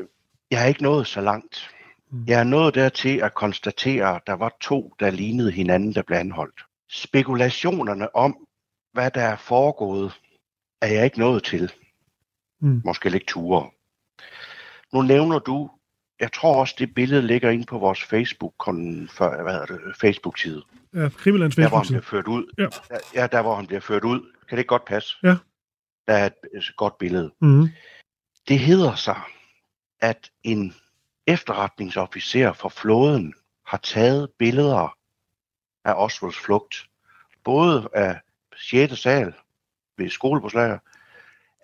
[0.52, 1.70] jeg har ikke nået så langt.
[2.12, 2.24] Mm.
[2.28, 6.18] Jeg er nået dertil at konstatere, at der var to, der lignede hinanden, der blev
[6.18, 8.36] anholdt spekulationerne om,
[8.94, 10.14] hvad der er foregået,
[10.82, 11.72] er jeg ikke nået til.
[12.62, 12.82] Mm.
[12.86, 13.74] Måske lekturer.
[14.94, 15.70] Nu nævner du,
[16.20, 18.54] jeg tror også, det billede ligger inde på vores Facebook,
[19.10, 20.64] for, hvad det, Facebook-side.
[20.94, 21.64] Ja, Krimilands Facebook-side.
[21.64, 22.54] Der, hvor han bliver ført ud.
[22.58, 22.68] Ja.
[23.22, 24.32] ja, der, hvor han bliver ført ud.
[24.50, 25.18] Kan det godt passe?
[25.24, 25.36] Ja.
[26.08, 27.32] Der er et godt billede.
[27.42, 27.70] Mm.
[28.48, 29.22] Det hedder sig,
[30.00, 30.74] at en
[31.28, 33.34] efterretningsofficer fra flåden
[33.66, 34.98] har taget billeder
[35.86, 36.90] af Oswalds flugt.
[37.44, 38.20] Både af
[38.56, 38.94] 6.
[38.94, 39.34] sal
[39.98, 40.80] ved skolepåslager,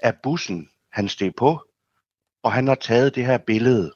[0.01, 1.68] af bussen, han steg på,
[2.43, 3.93] og han har taget det her billede,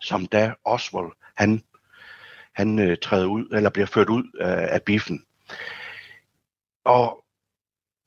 [0.00, 1.62] som da Oswald, han,
[2.52, 5.24] han øh, træder ud, eller bliver ført ud øh, af biffen.
[6.84, 7.24] Og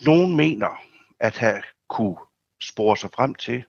[0.02, 0.82] nogen mener,
[1.20, 2.18] at han kunne
[2.62, 3.66] spore sig frem til,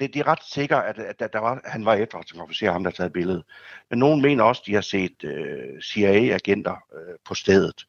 [0.00, 2.90] det, de er ret sikre, at, at, at der var, han var efterretningsofficer, ham der
[2.90, 3.44] taget billedet.
[3.90, 7.86] Men nogen mener også, at de har set øh, CIA-agenter øh, på stedet.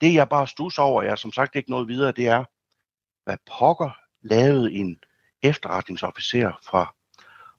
[0.00, 2.44] Det jeg bare stus over, jeg som sagt ikke noget videre, det er,
[3.24, 3.90] hvad pokker
[4.22, 4.98] lavede en
[5.44, 6.94] efterretningsofficer fra,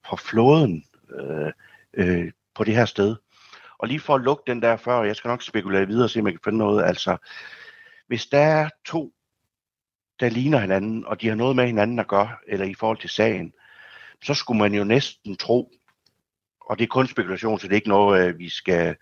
[0.05, 0.86] fra flåden
[1.19, 1.51] øh,
[1.93, 3.15] øh, på det her sted.
[3.77, 6.19] Og lige for at lukke den der før, jeg skal nok spekulere videre og se,
[6.19, 6.83] om jeg kan finde noget.
[6.83, 7.17] Altså,
[8.07, 9.11] hvis der er to,
[10.19, 13.09] der ligner hinanden, og de har noget med hinanden at gøre, eller i forhold til
[13.09, 13.53] sagen,
[14.23, 15.71] så skulle man jo næsten tro,
[16.61, 18.95] og det er kun spekulation, så det er ikke noget, øh, vi skal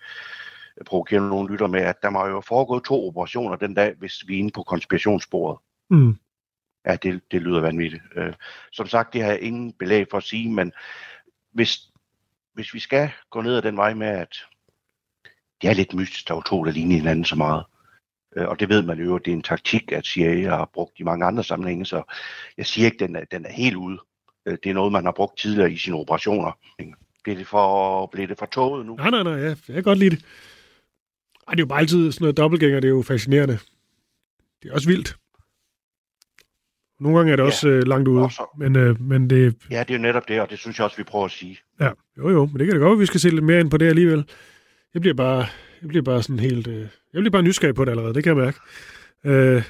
[0.86, 4.36] provokere nogen lytter med, at der må jo foregå to operationer den dag, hvis vi
[4.36, 5.58] er inde på konspirationssporet.
[5.90, 6.18] Mm.
[6.86, 8.04] Ja, det, det lyder vanvittigt.
[8.16, 8.34] Øh,
[8.72, 10.72] som sagt, det har jeg ingen belæg for at sige, men
[11.52, 11.80] hvis,
[12.54, 14.38] hvis vi skal gå ned ad den vej med, at
[15.62, 17.64] det er lidt mystisk, der er to, der ligner hinanden så meget.
[18.36, 21.00] Øh, og det ved man jo, at det er en taktik, at CIA har brugt
[21.00, 22.04] i mange andre sammenhænge, så
[22.58, 24.00] jeg siger ikke, at den er, den er helt ude.
[24.46, 26.52] Øh, det er noget, man har brugt tidligere i sine operationer.
[27.24, 28.96] Bliver det for, bliver det for toget nu?
[28.96, 29.48] Nej, nej, nej, ja.
[29.48, 30.26] jeg kan godt lide det.
[31.48, 33.60] Ej, det er jo bare altid sådan noget dobbeltgænger, det er jo fascinerende.
[34.64, 35.18] Det er også vildt.
[37.04, 38.44] Nogle gange er det ja, også øh, langt ude, også.
[38.58, 39.56] men, øh, men det...
[39.72, 41.58] Ja, det er jo netop det, og det synes jeg også, vi prøver at sige.
[41.82, 43.72] Ja, jo jo, men det kan det godt at vi skal se lidt mere ind
[43.72, 44.26] på det alligevel.
[44.94, 45.46] Jeg bliver bare,
[45.82, 46.68] jeg bliver bare sådan helt...
[46.68, 46.80] Øh,
[47.14, 48.60] jeg bliver bare nysgerrig på det allerede, det kan jeg mærke.
[49.26, 49.64] Øh,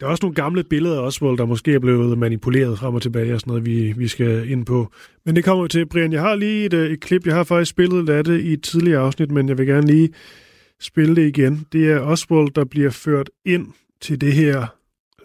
[0.00, 3.02] der er også nogle gamle billeder af Oswald, der måske er blevet manipuleret frem og
[3.02, 4.92] tilbage og sådan noget, vi, vi skal ind på.
[5.24, 5.86] Men det kommer vi til.
[5.86, 7.26] Brian, jeg har lige et, øh, et klip.
[7.26, 10.08] Jeg har faktisk spillet af det i et tidligere afsnit, men jeg vil gerne lige
[10.80, 11.66] spille det igen.
[11.72, 13.66] Det er Oswald, der bliver ført ind
[14.00, 14.66] til det her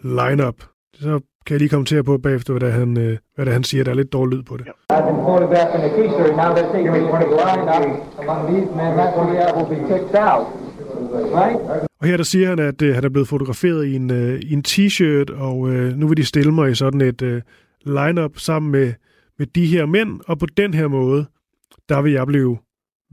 [0.02, 0.64] lineup.
[0.94, 3.84] Så kan jeg lige kommentere på bagefter, hvad, der han, øh, hvad der han siger.
[3.84, 4.64] Der er lidt dårlig lyd på det.
[4.66, 6.08] I've been photographed in the key,
[6.42, 7.84] Now they're taking me to the lineup.
[8.22, 10.46] Among these men that's where the will be kicked out.
[11.40, 11.58] Right?
[12.00, 14.52] Og her der siger han, at øh, han er blevet fotograferet i en, øh, i
[14.52, 17.42] en t-shirt, og øh, nu vil de stille mig i sådan et øh,
[17.86, 18.92] line-up sammen med,
[19.38, 21.26] med de her mænd, og på den her måde,
[21.88, 22.58] der vil jeg blive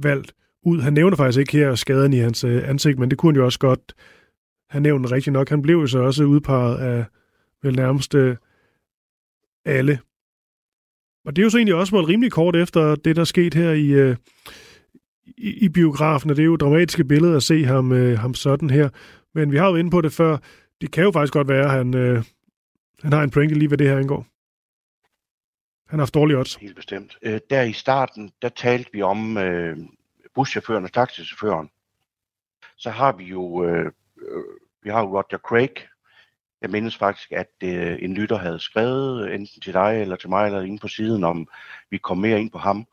[0.03, 0.33] valgt
[0.65, 0.81] ud.
[0.81, 3.45] Han nævner faktisk ikke her skaden i hans øh, ansigt, men det kunne han jo
[3.45, 3.93] også godt
[4.69, 5.49] have nævnt rigtig nok.
[5.49, 7.05] Han blev jo så også udpeget af
[7.63, 8.37] vel nærmest øh,
[9.65, 9.99] alle.
[11.25, 13.71] Og det er jo så egentlig også målt rimelig kort efter det, der skete her
[13.71, 14.15] i, øh,
[15.25, 18.69] i, i biografen, og det er jo dramatiske billeder at se ham, øh, ham sådan
[18.69, 18.89] her.
[19.33, 20.37] Men vi har jo inde på det før.
[20.81, 22.23] Det kan jo faktisk godt være, at han, øh,
[23.01, 24.25] han har en pointe lige ved det her angår.
[25.87, 26.55] Han har haft dårlige odds.
[26.55, 27.17] Helt bestemt.
[27.21, 29.77] Øh, der i starten, der talte vi om øh,
[30.35, 31.69] buschaufføren og taxichaufføren.
[32.77, 33.85] Så har vi jo, øh,
[34.17, 34.43] øh
[34.83, 35.90] vi har jo Roger Craig.
[36.61, 40.45] Jeg mindes faktisk, at øh, en lytter havde skrevet, enten til dig eller til mig,
[40.45, 41.47] eller inde på siden, om
[41.89, 42.87] vi kom mere ind på ham.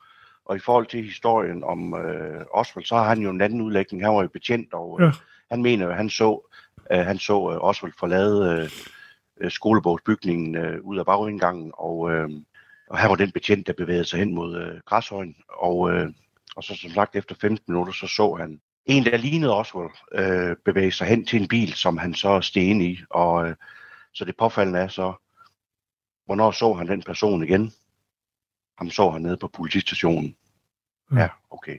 [0.44, 4.04] Og i forhold til historien om øh, Oswald, så har han jo en anden udlægning.
[4.04, 5.12] Han var jo betjent, og øh, ja.
[5.50, 6.52] han mener, at han så,
[6.92, 8.70] øh, han så øh, Oswald forlade øh,
[9.40, 12.30] øh, skolebogsbygningen øh, ud af bagindgangen, og, øh,
[12.90, 16.10] og her var den betjent, der bevægede sig hen mod øh, græshøjen, og, øh,
[16.56, 20.56] og så som sagt efter 15 minutter, så så han en, der lignede Oswald, øh,
[20.64, 23.56] bevæge sig hen til en bil, som han så steg ind i, og øh,
[24.14, 25.12] så det påfaldende er så,
[26.26, 27.72] hvornår så han den person igen?
[28.78, 30.36] Ham så han nede på politistationen.
[31.10, 31.18] Mm.
[31.18, 31.78] Ja, okay.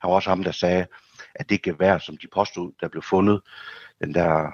[0.00, 0.86] Han var også ham, der sagde,
[1.34, 3.40] at det gevær, som de påstod, der blev fundet,
[4.00, 4.52] den der,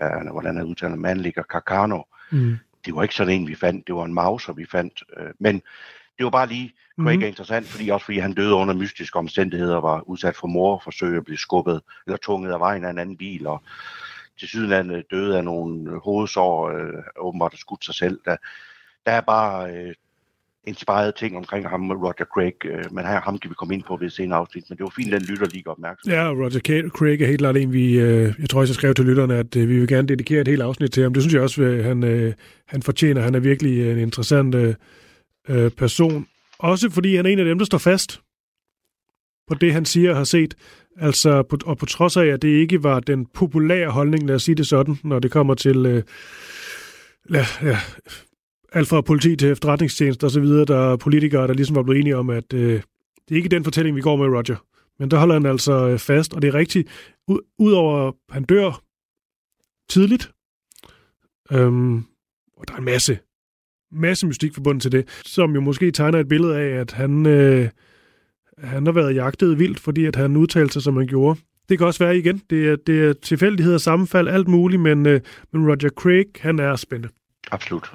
[0.00, 2.56] ja, hvordan er udtaler man ligger Carcano, mm.
[2.84, 5.04] det var ikke sådan en, vi fandt, det var en mauser, vi fandt.
[5.16, 5.62] Øh, men
[6.18, 7.22] det var bare lige, Craig mm.
[7.22, 11.24] er interessant, fordi også fordi han døde under mystiske omstændigheder, var udsat for morforsøg og
[11.24, 13.62] blev skubbet eller tunget af vejen af en anden bil, og
[14.38, 18.20] til syden døde af nogle hovedsår, øh, åbenbart har skudt sig selv.
[18.24, 18.36] Der,
[19.06, 19.94] der er bare øh,
[20.66, 23.96] inspirerede ting omkring ham, Roger Craig, øh, men her, ham kan vi komme ind på
[23.96, 26.12] ved senere afsnit, men det var fint, den lytter lige opmærksom.
[26.12, 29.36] Ja, Roger Craig er helt klart en, vi, øh, jeg tror jeg skrev til lytterne,
[29.36, 31.14] at øh, vi vil gerne dedikere et helt afsnit til ham.
[31.14, 32.32] Det synes jeg også, øh, han, øh,
[32.66, 33.20] han fortjener.
[33.20, 34.74] Han er virkelig en interessant øh,
[35.48, 36.26] øh, person.
[36.58, 38.20] Også fordi han er en af dem, der står fast
[39.48, 40.54] på det, han siger og har set.
[40.96, 44.42] Altså, på, og på trods af, at det ikke var den populære holdning, lad os
[44.42, 46.02] sige det sådan, når det kommer til øh,
[47.30, 47.78] ja, ja,
[48.72, 52.30] alt fra politi til efterretningstjeneste osv., der er politikere, der ligesom var blevet enige om,
[52.30, 52.82] at øh,
[53.28, 54.64] det er ikke den fortælling, vi går med Roger.
[54.98, 56.88] Men der holder han altså øh, fast, og det er rigtigt.
[57.58, 58.82] Udover at han dør
[59.88, 60.32] tidligt,
[61.52, 61.96] øhm,
[62.56, 63.18] og der er en masse,
[63.94, 67.68] masse mystik forbundet til det, som jo måske tegner et billede af, at han, øh,
[68.58, 71.40] han har været jagtet vildt, fordi at han udtalte sig, som han gjorde.
[71.68, 72.42] Det kan også være igen.
[72.50, 75.20] Det er, det er tilfældigheder, sammenfald, alt muligt, men, øh,
[75.52, 77.14] men Roger Craig, han er spændende.
[77.50, 77.92] Absolut.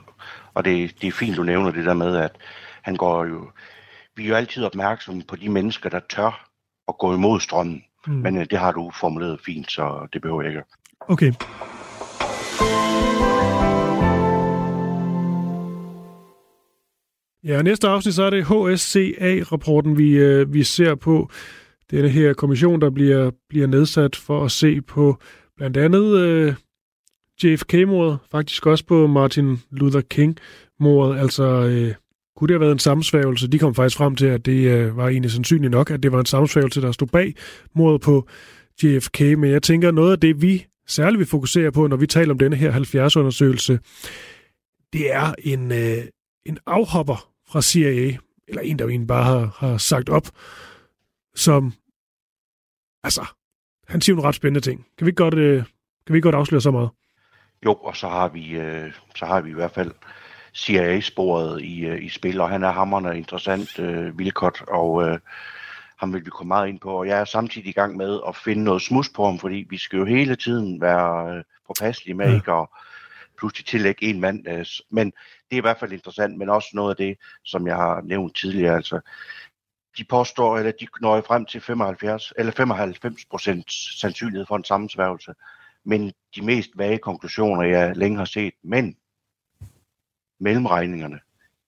[0.54, 2.32] Og det, det er fint, du nævner det der med, at
[2.82, 3.50] han går jo...
[4.16, 6.50] Vi er jo altid opmærksomme på de mennesker, der tør
[6.88, 7.84] at gå imod strømmen.
[8.08, 8.14] Mm.
[8.14, 10.64] Men øh, det har du formuleret fint, så det behøver jeg ikke.
[11.08, 11.34] Okay.
[17.44, 21.30] Ja, næste afsnit, så er det HSCA-rapporten, vi, øh, vi ser på.
[21.92, 25.18] Denne her kommission, der bliver, bliver nedsat for at se på
[25.58, 26.54] blandt andet øh,
[27.44, 31.94] JFK-mordet, faktisk også på Martin Luther King-mordet, altså øh,
[32.36, 33.48] kunne det have været en sammensværgelse?
[33.48, 36.20] De kom faktisk frem til, at det øh, var egentlig sandsynligt nok, at det var
[36.20, 37.34] en sammensværgelse, der stod bag
[37.76, 38.28] mordet på
[38.84, 42.32] JFK, men jeg tænker, noget af det, vi særligt vil fokusere på, når vi taler
[42.32, 43.80] om denne her 70-undersøgelse,
[44.94, 46.04] det er en, øh,
[46.46, 48.18] en afhopper fra CIA,
[48.48, 50.28] eller en, der jo egentlig bare har, har sagt op,
[51.36, 51.74] som,
[53.04, 53.26] altså,
[53.88, 54.86] han siger nogle ret spændende ting.
[54.98, 55.64] Kan vi godt, øh,
[56.08, 56.90] kan vi godt afsløre så meget?
[57.66, 59.92] Jo, og så har vi, øh, så har vi i hvert fald
[60.54, 65.20] CIA-sporet i, øh, i spil, og han er hammerende interessant, øh, Vilcott, og øh,
[65.98, 66.92] ham vil vi komme meget ind på.
[66.92, 69.78] Og jeg er samtidig i gang med at finde noget smus på ham, fordi vi
[69.78, 72.36] skal jo hele tiden være øh, påpasselige med ja.
[72.36, 72.68] ikke at
[73.38, 74.48] pludselig tillægge en mand.
[74.48, 75.14] Øh, men
[75.50, 78.36] det er i hvert fald interessant, men også noget af det, som jeg har nævnt
[78.36, 78.76] tidligere.
[78.76, 79.00] Altså,
[79.98, 85.34] de påstår, eller de når frem til 75 eller 95 procent sandsynlighed for en sammensværgelse
[85.86, 88.96] men de mest vage konklusioner, jeg længe har set, men
[90.40, 91.20] mellemregningerne,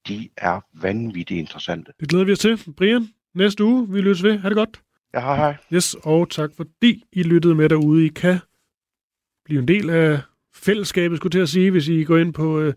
[0.08, 1.94] de er vanvittigt interessante.
[2.00, 2.74] Det glæder vi os til.
[2.78, 4.38] Brian, næste uge, vi løses ved.
[4.38, 4.82] Ha' det godt.
[5.14, 5.56] Ja, hej hej.
[5.74, 8.06] Yes, og tak fordi I lyttede med derude.
[8.06, 8.40] I kan
[9.46, 10.20] blive en del af
[10.56, 12.74] fællesskabet, skulle til at sige, hvis I går ind på øh,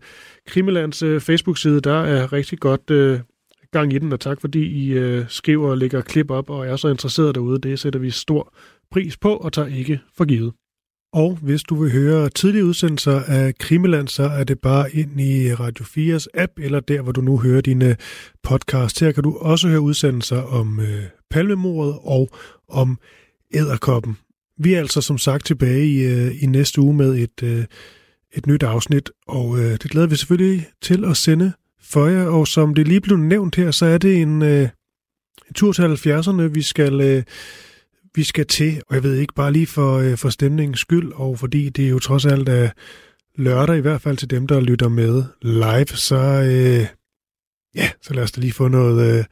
[0.47, 1.81] Krimilands øh, Facebook-side.
[1.81, 3.19] Der er rigtig godt øh,
[3.71, 6.75] gang i den, og tak fordi I øh, skriver og lægger klip op og er
[6.75, 7.59] så interesseret derude.
[7.59, 8.53] Det sætter vi stor
[8.91, 10.53] pris på og tager ikke for givet.
[11.13, 15.53] Og hvis du vil høre tidlige udsendelser af Krimiland, så er det bare ind i
[15.53, 17.95] Radio 4's app, eller der, hvor du nu hører dine øh,
[18.43, 18.99] podcast.
[18.99, 22.29] Her kan du også høre udsendelser om øh, palmemordet og
[22.67, 22.97] om
[23.53, 24.17] æderkoppen.
[24.59, 27.65] Vi er altså som sagt tilbage i, øh, i næste uge med et, øh,
[28.33, 32.25] et nyt afsnit, og øh, det glæder vi selvfølgelig til at sende for jer.
[32.25, 34.69] Og som det lige blev nævnt her, så er det en, øh,
[35.47, 36.41] en tur til 70'erne.
[36.41, 37.01] Vi skal...
[37.01, 37.23] Øh,
[38.15, 38.81] vi skal til.
[38.89, 41.89] Og jeg ved ikke, bare lige for, øh, for stemningens skyld, og fordi det er
[41.89, 42.69] jo trods alt er
[43.35, 46.87] lørdag, i hvert fald til dem, der lytter med live, så, øh,
[47.75, 49.25] ja, så lad os da lige få noget, øh,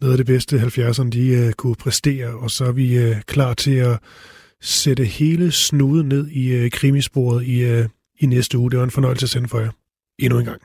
[0.00, 3.54] noget af det bedste 70'erne, de øh, kunne præstere, og så er vi øh, klar
[3.54, 3.98] til at
[4.64, 7.88] sætte hele snuden ned i øh, krimisporet i, øh,
[8.20, 8.70] i næste uge.
[8.70, 9.70] Det var en fornøjelse at sende for jer.
[10.18, 10.62] Endnu en gang.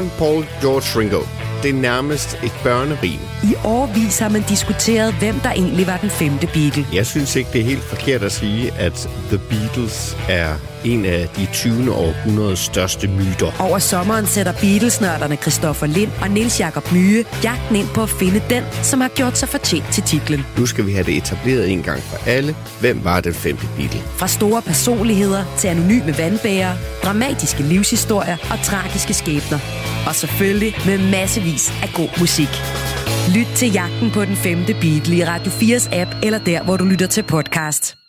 [0.00, 1.20] John Paul George Ringo.
[1.62, 3.20] Det er nærmest et børnerim.
[3.42, 6.86] I årvis har man diskuteret, hvem der egentlig var den femte Beatle.
[6.92, 11.28] Jeg synes ikke, det er helt forkert at sige, at The Beatles er en af
[11.36, 11.94] de 20.
[11.94, 13.52] århundredes største myter.
[13.60, 18.42] Over sommeren sætter Beatles-nørderne Christoffer Lind og Nils Jakob Myge jagten ind på at finde
[18.50, 20.46] den, som har gjort sig fortjent til titlen.
[20.58, 22.56] Nu skal vi have det etableret en gang for alle.
[22.80, 24.00] Hvem var den femte Beatle?
[24.16, 29.58] Fra store personligheder til anonyme vandbærere, dramatiske livshistorier og tragiske skæbner.
[30.10, 32.52] Og selvfølgelig med massevis af god musik.
[33.36, 36.84] Lyt til jagten på den femte Beatle i Radio 4's app eller der, hvor du
[36.84, 37.99] lytter til podcast.